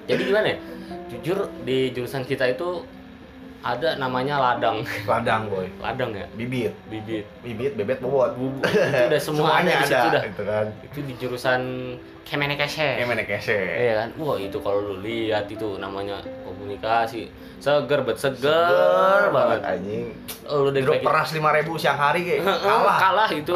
Jadi 0.04 0.20
gimana 0.22 0.46
ya? 0.46 0.58
Jujur 1.24 1.48
di 1.64 1.88
jurusan 1.96 2.20
kita 2.28 2.52
itu 2.52 2.84
ada 3.64 3.96
namanya 3.96 4.36
ladang. 4.36 4.84
Ladang, 5.08 5.48
boy. 5.48 5.64
Ladang 5.80 6.12
ya. 6.12 6.28
Bibit. 6.36 6.76
Bibit. 6.92 7.24
Bibit, 7.40 7.72
bebet, 7.80 7.96
bobot. 8.04 8.36
Itu 8.36 8.60
udah 9.08 9.20
semua 9.32 9.64
ada 9.64 9.72
di 9.80 9.88
situ 9.88 9.96
ada. 9.96 10.20
dah. 10.20 10.22
Itu 10.28 10.42
kan. 10.44 10.66
Itu 10.84 10.98
di 11.00 11.14
jurusan 11.16 11.60
Kemenekese. 12.24 13.04
Gimana 13.04 13.24
kese? 13.24 13.56
Iya 13.56 13.92
kan? 14.00 14.08
Wah, 14.16 14.40
itu 14.40 14.56
kalau 14.60 14.80
lu 14.80 14.94
lihat 15.04 15.44
itu 15.48 15.76
namanya 15.76 16.24
komunikasi. 16.44 17.28
Seger 17.64 18.04
bet 18.04 18.20
seger 18.20 19.32
banget. 19.32 19.60
anjing. 19.64 20.12
Oh, 20.44 20.68
lu 20.68 20.68
dari 20.68 20.84
Grup 20.84 21.00
pagi 21.00 21.06
peras 21.08 21.28
5000 21.32 21.80
siang 21.80 21.96
hari 21.96 22.20
kayak 22.22 22.44
kalah. 22.44 22.98
kalah. 23.00 23.28
itu 23.32 23.54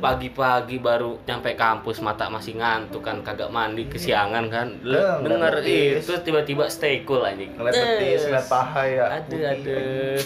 pagi-pagi 0.00 0.80
baru 0.80 1.20
nyampe 1.22 1.52
kampus 1.52 2.00
mata 2.00 2.32
masih 2.32 2.56
ngantuk 2.56 3.04
kan 3.04 3.20
kagak 3.20 3.52
mandi 3.52 3.84
kesiangan 3.84 4.48
kan 4.48 4.80
Lu 4.80 4.96
denger 5.20 5.60
itu 5.60 6.16
tiba-tiba 6.24 6.64
stay 6.66 7.04
cool 7.04 7.20
anjing 7.20 7.52
Ngeliat 7.52 7.76
betis, 7.76 8.24
ngeliat 8.24 8.48
paha 8.48 8.82
ya. 8.88 9.04
aduh 9.20 9.40
aduh. 9.44 10.20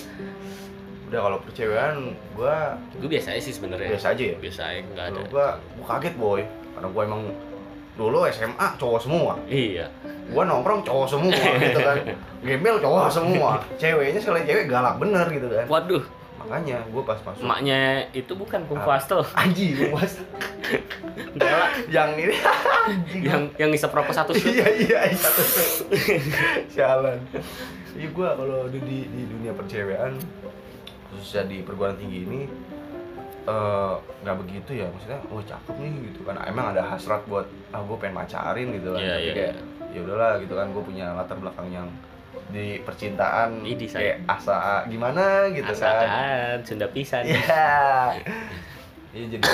Udah 1.06 1.20
kalau 1.22 1.38
percewean 1.42 1.96
gua 2.32 2.78
gue 2.94 3.08
biasa 3.08 3.34
aja 3.34 3.42
sih 3.42 3.54
sebenarnya 3.54 3.90
biasa 3.90 4.14
aja 4.14 4.24
ya. 4.26 4.36
biasa 4.38 4.60
aja 4.62 4.80
nggak 4.86 5.06
ada 5.10 5.20
gua, 5.26 5.48
gua 5.74 5.86
kaget 5.88 6.14
boy 6.14 6.42
karena 6.46 6.88
gua 6.90 7.02
emang 7.02 7.22
dulu 7.96 8.28
SMA 8.28 8.66
cowok 8.76 9.00
semua. 9.00 9.32
Iya. 9.48 9.88
Gua 10.28 10.44
nongkrong 10.44 10.84
cowok 10.84 11.06
semua 11.08 11.32
gitu 11.56 11.80
kan. 11.80 11.96
Gembel 12.46 12.76
cowok 12.78 13.08
semua. 13.08 13.58
Ceweknya 13.76 14.20
sekali 14.20 14.44
cewek 14.44 14.68
galak 14.68 15.00
bener 15.00 15.24
gitu 15.28 15.48
kan. 15.48 15.64
Waduh. 15.66 16.04
Makanya 16.36 16.78
gua 16.92 17.02
pas 17.02 17.18
masuk 17.18 17.42
emaknya 17.42 17.80
itu 18.12 18.32
bukan 18.32 18.60
Ah. 18.62 18.66
kungfu 18.68 18.86
hustle 18.86 19.24
anjing 19.34 19.74
gua 19.74 19.98
pas 19.98 20.12
Bella 21.34 21.68
yang 21.88 22.10
ini. 22.14 22.36
Yang 23.26 23.42
yang 23.58 23.68
ngisep 23.74 23.90
rokok 23.90 24.14
satu 24.14 24.30
iya 24.30 24.62
iya 24.78 25.00
iya, 25.10 25.18
satu 25.18 25.42
sialan. 26.70 27.18
Iya 27.98 28.08
gua 28.14 28.38
kalau 28.38 28.70
di, 28.70 28.78
di 28.78 28.98
di 29.10 29.22
dunia 29.26 29.50
percewean 29.50 30.14
khususnya 31.10 31.46
di 31.46 31.62
perguruan 31.62 31.98
tinggi 31.98 32.22
ini 32.22 32.40
eh, 33.46 33.94
nggak 34.20 34.36
begitu 34.42 34.70
ya 34.76 34.86
maksudnya 34.86 35.20
wah 35.26 35.40
cakep 35.40 35.74
nih 35.78 35.92
gitu 36.06 36.20
kan 36.22 36.34
emang 36.44 36.66
ada 36.70 36.82
hasrat 36.84 37.22
buat 37.24 37.46
ah 37.70 37.80
gue 37.80 37.96
pengen 37.96 38.16
pacarin 38.16 38.68
gitu 38.72 38.88
kan 38.90 39.00
Iya, 39.00 39.14
tapi 39.14 39.30
kayak 39.32 39.54
ya 39.90 40.00
udahlah 40.02 40.32
gitu 40.38 40.52
kan 40.52 40.66
gue 40.68 40.82
punya 40.82 41.06
latar 41.14 41.36
belakang 41.36 41.68
yang 41.70 41.88
di 42.46 42.78
percintaan 42.78 43.62
Idi, 43.62 43.86
kayak 43.86 44.22
asa 44.24 44.86
gimana 44.86 45.50
gitu 45.50 45.66
kan 45.72 46.06
Asakan 46.06 46.58
Sunda 46.62 46.86
pisan 46.90 47.22
Iya. 47.24 48.14
Iya 49.10 49.26
jadi 49.32 49.48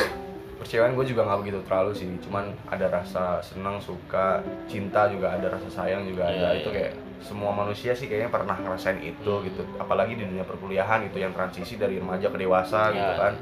percewaan 0.58 0.94
gue 0.94 1.04
juga 1.04 1.22
nggak 1.22 1.40
begitu 1.40 1.58
terlalu 1.62 1.90
sih, 1.92 2.06
cuman 2.20 2.54
ada 2.66 2.86
rasa 2.88 3.38
senang, 3.40 3.78
suka, 3.78 4.38
cinta 4.66 5.06
juga 5.06 5.30
ada 5.30 5.50
rasa 5.50 5.66
sayang 5.68 6.06
juga 6.06 6.22
ada. 6.24 6.54
Iya, 6.54 6.62
Itu 6.62 6.70
iya. 6.70 6.76
kayak 6.78 6.92
semua 7.18 7.50
manusia 7.50 7.90
sih 7.94 8.06
kayaknya 8.06 8.30
pernah 8.30 8.54
ngerasain 8.54 8.98
itu 8.98 9.26
Hmm. 9.32 9.42
gitu. 9.42 9.62
Apalagi 9.76 10.14
di 10.14 10.22
dunia 10.22 10.42
perkuliahan 10.42 11.02
itu 11.02 11.18
yang 11.18 11.30
transisi 11.30 11.74
dari 11.74 11.98
remaja 11.98 12.26
ke 12.26 12.38
dewasa 12.38 12.90
Iya. 12.90 12.94
gitu 12.94 13.12
kan. 13.16 13.34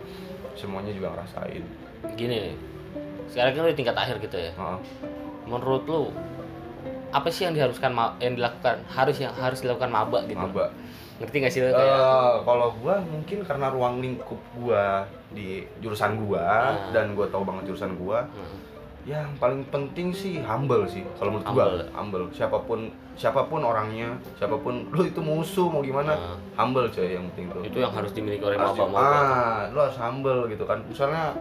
Semuanya 0.54 0.90
juga 0.90 1.12
ngerasain. 1.12 1.62
gini 2.14 2.56
sekarang 3.26 3.52
kan 3.52 3.68
di 3.68 3.76
tingkat 3.76 3.94
akhir 3.94 4.18
gitu 4.20 4.34
ya 4.34 4.50
Heeh. 4.50 4.78
menurut 5.44 5.84
lu 5.84 6.10
apa 7.10 7.28
sih 7.28 7.44
yang 7.44 7.52
diharuskan 7.52 7.92
yang 8.18 8.34
dilakukan 8.34 8.80
harus 8.88 9.16
yang 9.16 9.30
harus 9.32 9.60
dilakukan 9.60 9.86
maba 9.88 10.24
gitu 10.24 10.40
Maba. 10.40 10.72
ngerti 11.18 11.36
gak 11.38 11.52
sih 11.52 11.60
lu 11.60 11.68
Eh, 11.68 11.74
kayak 11.74 12.42
kalau 12.42 12.72
gua 12.74 12.98
mungkin 13.02 13.44
karena 13.44 13.68
ruang 13.68 14.00
lingkup 14.00 14.40
gua 14.56 15.04
di 15.28 15.62
jurusan 15.78 16.16
gua 16.18 16.72
Ah. 16.72 16.88
dan 16.90 17.12
gua 17.12 17.28
tahu 17.28 17.44
banget 17.44 17.68
jurusan 17.68 17.92
gua, 17.94 18.24
Hmm. 18.26 18.56
Yang 19.02 19.32
paling 19.34 19.64
penting 19.66 20.10
sih 20.10 20.38
humble 20.40 20.84
sih 20.84 21.00
kalau 21.14 21.32
menurut 21.32 21.48
gua 21.48 21.64
Humble. 21.64 21.80
humble 21.90 22.24
siapa 22.30 22.58
pun 22.60 22.80
siapa 23.14 23.40
pun 23.42 23.60
orangnya 23.60 24.08
siapa 24.34 24.54
pun 24.54 24.84
lu 24.86 25.02
itu 25.02 25.18
musuh 25.18 25.66
mau 25.66 25.80
gimana 25.80 26.12
Ah. 26.12 26.36
humble 26.58 26.84
coy 26.86 27.08
yang 27.10 27.24
penting 27.30 27.48
tuh 27.48 27.62
itu 27.62 27.78
yang 27.78 27.88
harus 27.90 28.10
dimiliki 28.10 28.40
oleh 28.42 28.54
Harus- 28.54 28.76
maba-maba 28.76 29.00
ah 29.00 29.60
lu 29.66 29.78
harus 29.78 29.96
humble 29.96 30.44
gitu 30.46 30.62
kan 30.62 30.84
misalnya 30.84 31.32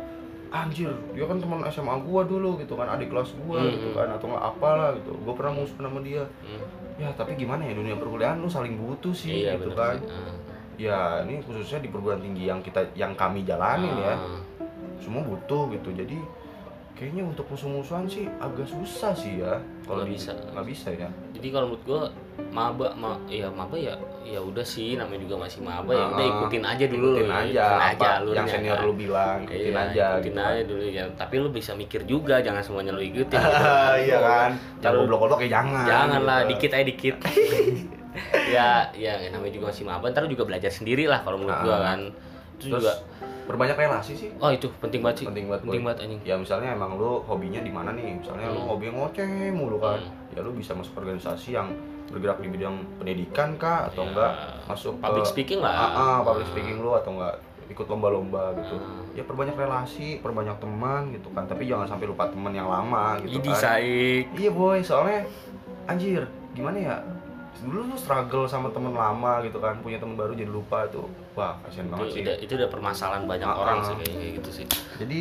anjir 0.49 0.87
dia 1.11 1.23
kan 1.23 1.37
teman 1.37 1.61
SMA 1.63 1.93
gua 1.99 2.23
dulu 2.23 2.57
gitu 2.57 2.73
kan 2.73 2.87
adik 2.89 3.07
kelas 3.07 3.35
gua 3.37 3.59
Hmm. 3.59 3.71
gitu 3.71 3.87
kan 3.91 4.07
atau 4.09 4.25
nggak 4.27 4.45
apalah 4.45 4.89
gitu 4.93 5.11
gua 5.19 5.33
pernah 5.33 5.53
musuh 5.53 5.75
sama 5.75 5.99
dia 5.99 6.23
Hmm. 6.41 6.63
ya 6.97 7.11
tapi 7.13 7.35
gimana 7.35 7.61
ya 7.61 7.73
dunia 7.73 7.93
perkuliahan 7.93 8.37
lu 8.37 8.47
saling 8.47 8.75
butuh 8.75 9.11
sih 9.11 9.43
iya 9.43 9.53
gitu 9.53 9.71
kan 9.73 9.95
sih. 9.95 10.07
Ah. 10.07 10.35
ya 10.79 10.97
ini 11.21 11.43
khususnya 11.43 11.79
di 11.79 11.89
perguruan 11.89 12.17
tinggi 12.17 12.43
yang 12.45 12.59
kita 12.59 12.87
yang 12.93 13.11
kami 13.13 13.43
jalanin 13.43 13.93
ya 13.93 14.15
Ah. 14.15 14.39
semua 14.97 15.21
butuh 15.21 15.67
gitu 15.69 15.91
jadi 15.93 16.15
kayaknya 16.99 17.23
untuk 17.23 17.47
musuh-musuhan 17.47 18.03
sih 18.05 18.27
agak 18.37 18.67
susah 18.67 19.15
sih 19.15 19.39
ya 19.39 19.55
kalau 19.81 20.03
bisa. 20.03 20.35
nggak 20.51 20.67
bisa 20.67 20.91
ya 20.91 21.07
jadi 21.31 21.47
kalau 21.49 21.71
menurut 21.71 21.83
gua 21.85 22.01
maba 22.49 22.91
ma 22.93 23.15
ya 23.25 23.47
maba 23.49 23.73
ya 23.73 23.95
ya 24.21 24.35
udah 24.37 24.61
sih 24.61 24.93
namanya 24.93 25.23
juga 25.23 25.35
masih 25.41 25.59
maba 25.61 25.87
ya 25.89 26.05
udah 26.09 26.19
Ah, 26.19 26.31
ikutin 26.35 26.59
aja 26.61 26.85
dulu 26.85 27.07
ikutin 27.15 27.31
aja 27.31 27.63
ikutin 27.63 27.89
apa 27.95 28.05
alurnya, 28.13 28.35
yang 28.35 28.47
senior 28.49 28.75
kan. 28.75 28.83
lu 28.83 28.93
bilang 28.93 29.37
ikutin 29.41 29.63
Iya, 29.65 29.79
aja 29.81 30.05
ikutin 30.11 30.27
gitu 30.29 30.39
aja 30.43 30.61
dulu 30.65 30.83
ya 30.85 31.03
tapi 31.15 31.35
lu 31.37 31.49
bisa 31.49 31.71
mikir 31.73 32.01
juga 32.03 32.35
jangan 32.37 32.59
semuanya 32.59 32.91
lu 32.91 33.01
ikutin 33.01 33.39
gitu. 33.39 33.63
iya 34.01 34.17
kan 34.19 34.49
jangan 34.51 34.81
Taruh- 34.83 34.99
goblok-goblok 35.01 35.39
ya 35.41 35.49
jangan 35.53 35.83
jangan 35.85 36.21
lah 36.21 36.39
gitu. 36.41 36.49
dikit 36.51 36.71
aja 36.73 36.85
dikit 36.85 37.15
ya 38.49 38.67
ya 38.93 39.11
namanya 39.29 39.53
juga 39.53 39.65
masih 39.69 39.83
maba 39.85 40.05
ntar 40.09 40.21
lu 40.21 40.29
juga 40.29 40.43
belajar 40.45 40.67
sendiri 40.69 41.05
lah 41.05 41.23
kalau 41.23 41.39
menurut 41.39 41.59
gua 41.61 41.71
Ah. 41.73 41.81
kan 41.87 41.99
itu 42.59 42.67
terus 42.67 42.83
juga 42.83 42.93
berbanyak 43.49 43.73
relasi 43.75 44.13
sih. 44.13 44.29
Oh 44.37 44.47
itu. 44.47 44.69
Penting 44.77 45.01
banget 45.01 45.17
sih. 45.19 45.25
Penting 45.25 45.49
banget 45.49 45.61
penting 45.65 45.81
banget 45.81 45.99
anjing. 45.99 46.21
Ya 46.21 46.35
misalnya 46.35 46.69
emang 46.71 46.95
lu 46.95 47.19
hobinya 47.21 47.57
di 47.59 47.71
mana 47.71 47.89
nih? 47.91 48.15
Misalnya 48.15 48.45
lu 48.47 48.61
Hmm. 48.61 48.69
hobi 48.69 48.85
ngoceh 48.87 49.25
mulu 49.49 49.77
kan. 49.77 49.97
Hmm. 49.97 50.29
ya 50.29 50.39
lu 50.39 50.53
bisa 50.53 50.71
masuk 50.71 50.93
organisasi 50.95 51.49
yang 51.51 51.73
bergerak 52.07 52.37
di 52.37 52.47
bidang 52.47 52.77
pendidikan 52.95 53.57
kah 53.57 53.85
atau 53.85 54.01
Ya, 54.03 54.07
enggak? 54.07 54.31
Masuk 54.65 54.93
public 54.97 55.23
ke, 55.23 55.29
speaking 55.31 55.59
lah. 55.59 55.73
ah, 55.73 55.89
ah, 55.89 56.17
public 56.21 56.45
Ah. 56.45 56.51
speaking 56.53 56.77
lu 56.77 56.93
atau 56.93 57.11
enggak 57.11 57.35
ikut 57.67 57.85
lomba-lomba 57.85 58.53
gitu. 58.55 58.77
Ah. 58.77 59.01
ya 59.11 59.21
perbanyak 59.21 59.53
relasi 59.53 60.17
perbanyak 60.17 60.57
teman 60.57 61.09
gitu 61.11 61.29
kan. 61.29 61.45
Tapi 61.45 61.65
jangan 61.65 61.85
sampai 61.87 62.05
lupa 62.05 62.25
teman 62.25 62.49
yang 62.51 62.65
lama 62.65 63.17
gitu 63.19 63.37
Idi 63.39 63.49
kan. 63.51 63.61
saik. 63.75 64.23
Iya 64.35 64.51
boy. 64.51 64.79
Soalnya 64.79 65.25
anjir 65.85 66.21
gimana 66.51 66.77
ya 66.77 66.95
dulu 67.59 67.79
lu 67.85 67.95
struggle 67.95 68.45
sama 68.45 68.69
teman 68.69 68.91
lama 68.91 69.41
gitu 69.41 69.57
kan 69.57 69.75
punya 69.77 69.97
teman 69.97 70.15
baru 70.15 70.31
jadi 70.31 70.47
lupa 70.47 70.85
itu 70.85 71.03
wah 71.33 71.59
kasihan 71.61 71.87
banget 71.87 72.05
itu 72.05 72.13
sih. 72.13 72.21
udah, 72.21 72.35
itu 72.39 72.51
udah 72.55 72.69
permasalahan 72.69 73.23
banyak 73.25 73.45
Ah, 73.45 73.57
orang 73.57 73.77
sih 73.81 73.95
kayak 73.97 74.31
gitu 74.37 74.49
sih. 74.53 74.65
Jadi 74.95 75.19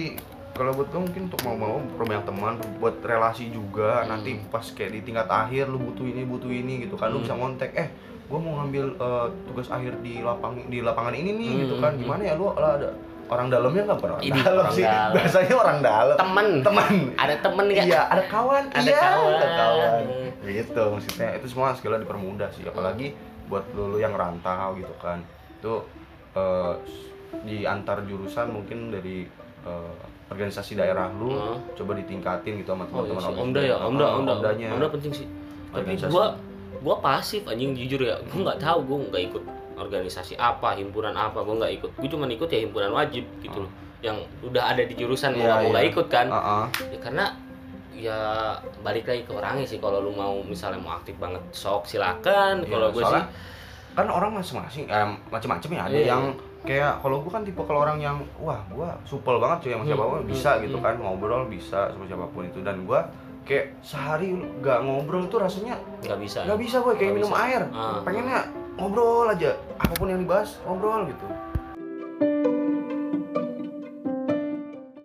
kalau 0.50 0.70
buat 0.72 0.88
gue 0.88 1.00
mungkin 1.00 1.22
untuk 1.24 1.40
mau 1.40 1.54
mau 1.54 1.76
perbanyak 1.92 2.24
teman 2.24 2.52
buat 2.76 2.94
relasi 3.00 3.48
juga. 3.48 4.02
Hmm. 4.02 4.10
nanti 4.12 4.38
pas 4.44 4.62
kayak 4.64 4.90
di 4.92 5.00
tingkat 5.02 5.26
akhir 5.26 5.66
lu 5.66 5.78
butuh 5.80 6.04
ini 6.04 6.22
butuh 6.24 6.48
ini 6.48 6.84
gitu 6.84 6.94
kan 6.94 7.10
lu 7.10 7.18
Hmm. 7.18 7.24
bisa 7.24 7.34
ngontek 7.34 7.70
eh 7.74 7.88
gue 8.24 8.38
mau 8.38 8.52
ngambil 8.56 8.84
eh, 8.94 9.26
tugas 9.44 9.68
akhir 9.68 9.98
di 9.98 10.20
lapang 10.20 10.62
di 10.66 10.78
lapangan 10.78 11.12
ini 11.12 11.30
nih 11.32 11.50
gitu 11.64 11.74
kan. 11.76 11.92
Hmm. 11.92 12.00
gimana 12.00 12.22
ya 12.22 12.34
lu? 12.34 12.50
Lah 12.52 12.72
ada 12.76 12.90
orang 13.28 13.48
dalamnya 13.48 13.82
nggak 13.84 14.00
pernah 14.00 14.18
Ini 14.18 14.38
dalam 14.38 14.62
orang 14.62 14.72
sih. 14.72 14.82
dalam. 14.82 15.12
biasanya 15.12 15.54
orang 15.54 15.78
dalam. 15.80 16.16
Temen. 16.16 16.48
Teman 16.60 16.92
ada 17.14 17.34
temen 17.38 17.66
nggak? 17.66 17.86
Iya 17.86 18.00
ada 18.06 18.22
kawan. 18.24 18.64
Ada 18.70 18.80
iya 18.82 19.00
kawan. 19.02 19.32
ada 19.34 19.48
kawan. 19.54 20.02
gitu 20.40 20.82
maksudnya 20.88 21.28
itu 21.34 21.46
semua 21.46 21.68
segala 21.72 21.96
dipermudah 21.98 22.48
sih. 22.50 22.64
Apalagi 22.64 23.12
buat 23.46 23.64
lu, 23.72 23.92
lu 23.92 23.98
yang 23.98 24.12
rantau 24.12 24.72
gitu 24.74 24.94
kan. 24.98 25.20
Itu 25.54 25.84
eh, 26.32 26.74
di 27.42 27.62
antar 27.62 28.00
jurusan 28.02 28.48
mungkin 28.50 28.88
dari 28.88 29.28
eh, 29.62 29.94
organisasi 30.28 30.72
daerah 30.74 31.08
lu 31.10 31.28
Hmm. 31.30 31.56
coba 31.74 31.92
ditingkatin 31.94 32.58
gitu 32.58 32.70
sama 32.70 32.84
Oh 32.84 33.00
iya 33.00 33.12
teman-teman 33.12 33.16
sih, 33.18 33.28
organisasi. 33.28 33.42
Omda 33.42 33.60
ya, 33.62 33.74
Ah, 33.74 33.86
Omda, 33.86 34.06
Omda, 34.14 34.32
Omdanya. 34.34 34.68
Omda 34.70 34.88
penting 34.90 35.12
sih. 35.14 35.26
Tapi 35.68 35.92
gua 36.06 36.26
gua 36.78 36.96
pasif 36.98 37.42
anjing 37.44 37.72
jujur 37.74 38.00
ya, 38.02 38.16
gua 38.22 38.38
nggak 38.46 38.58
tahu, 38.58 38.78
gua 38.82 38.96
nggak 39.06 39.22
ikut 39.26 39.42
organisasi 39.78 40.34
apa, 40.34 40.74
himpunan 40.74 41.14
apa, 41.14 41.40
gua 41.40 41.54
nggak 41.64 41.72
ikut. 41.80 41.90
Gua 41.96 42.08
cuma 42.10 42.26
ikut 42.26 42.48
ya 42.50 42.60
himpunan 42.60 42.90
wajib 42.92 43.24
gitu 43.40 43.64
loh, 43.64 43.72
yang 44.02 44.18
udah 44.42 44.74
ada 44.74 44.82
di 44.82 44.94
jurusan 44.94 45.34
mau 45.34 45.46
nggak 45.46 45.58
mau 45.62 45.70
nggak 45.72 45.84
iya. 45.86 45.92
ikut 45.94 46.06
kan? 46.06 46.26
Ah, 46.28 46.38
ah. 46.38 46.64
Ya 46.90 46.98
karena 46.98 47.24
ya 47.98 48.18
balik 48.86 49.10
lagi 49.10 49.26
ke 49.26 49.32
orangnya 49.34 49.66
sih 49.66 49.82
kalau 49.82 49.98
lu 49.98 50.14
mau 50.14 50.38
misalnya 50.46 50.78
mau 50.78 50.94
aktif 50.94 51.18
banget 51.18 51.42
sok 51.50 51.82
silakan 51.82 52.62
Iya, 52.62 52.70
kalau 52.70 52.88
gue 52.94 53.02
sih 53.02 53.22
kan 53.98 54.06
orang 54.06 54.30
masing-masing 54.38 54.86
eh, 54.86 55.08
macam-macam 55.26 55.70
ya 55.74 55.82
ada 55.82 55.98
Iya. 55.98 56.06
yang 56.06 56.22
kayak 56.62 57.02
kalau 57.02 57.18
gua 57.26 57.32
kan 57.34 57.42
tipe 57.42 57.58
kalau 57.58 57.82
orang 57.82 57.98
yang 57.98 58.22
wah 58.38 58.62
gua 58.70 58.94
supel 59.02 59.42
banget 59.42 59.66
cuy 59.66 59.70
sama 59.74 59.82
Hmm, 59.82 59.90
siapa 59.90 60.04
pun 60.06 60.20
hmm, 60.22 60.30
bisa 60.30 60.50
gitu 60.62 60.76
hmm. 60.78 60.84
kan 60.86 60.94
ngobrol 61.02 61.42
bisa 61.50 61.80
sama 61.90 62.04
siapa 62.06 62.26
pun 62.30 62.42
itu 62.46 62.58
dan 62.62 62.86
gua 62.86 63.00
kayak 63.42 63.66
sehari 63.82 64.30
gak 64.62 64.78
ngobrol 64.86 65.26
itu 65.26 65.34
rasanya 65.34 65.74
nggak 65.98 66.18
bisa 66.22 66.38
nggak 66.46 66.60
bisa 66.62 66.76
boy 66.78 66.94
kayak 66.94 67.02
Nggak 67.02 67.18
minum 67.18 67.32
bisa. 67.34 67.42
air 67.50 67.62
Ah. 67.74 67.98
pengennya 68.06 68.40
ngobrol 68.78 69.26
aja 69.26 69.58
apa 69.82 69.92
pun 69.98 70.06
yang 70.06 70.22
dibahas 70.22 70.54
ngobrol 70.62 71.02
gitu 71.10 71.26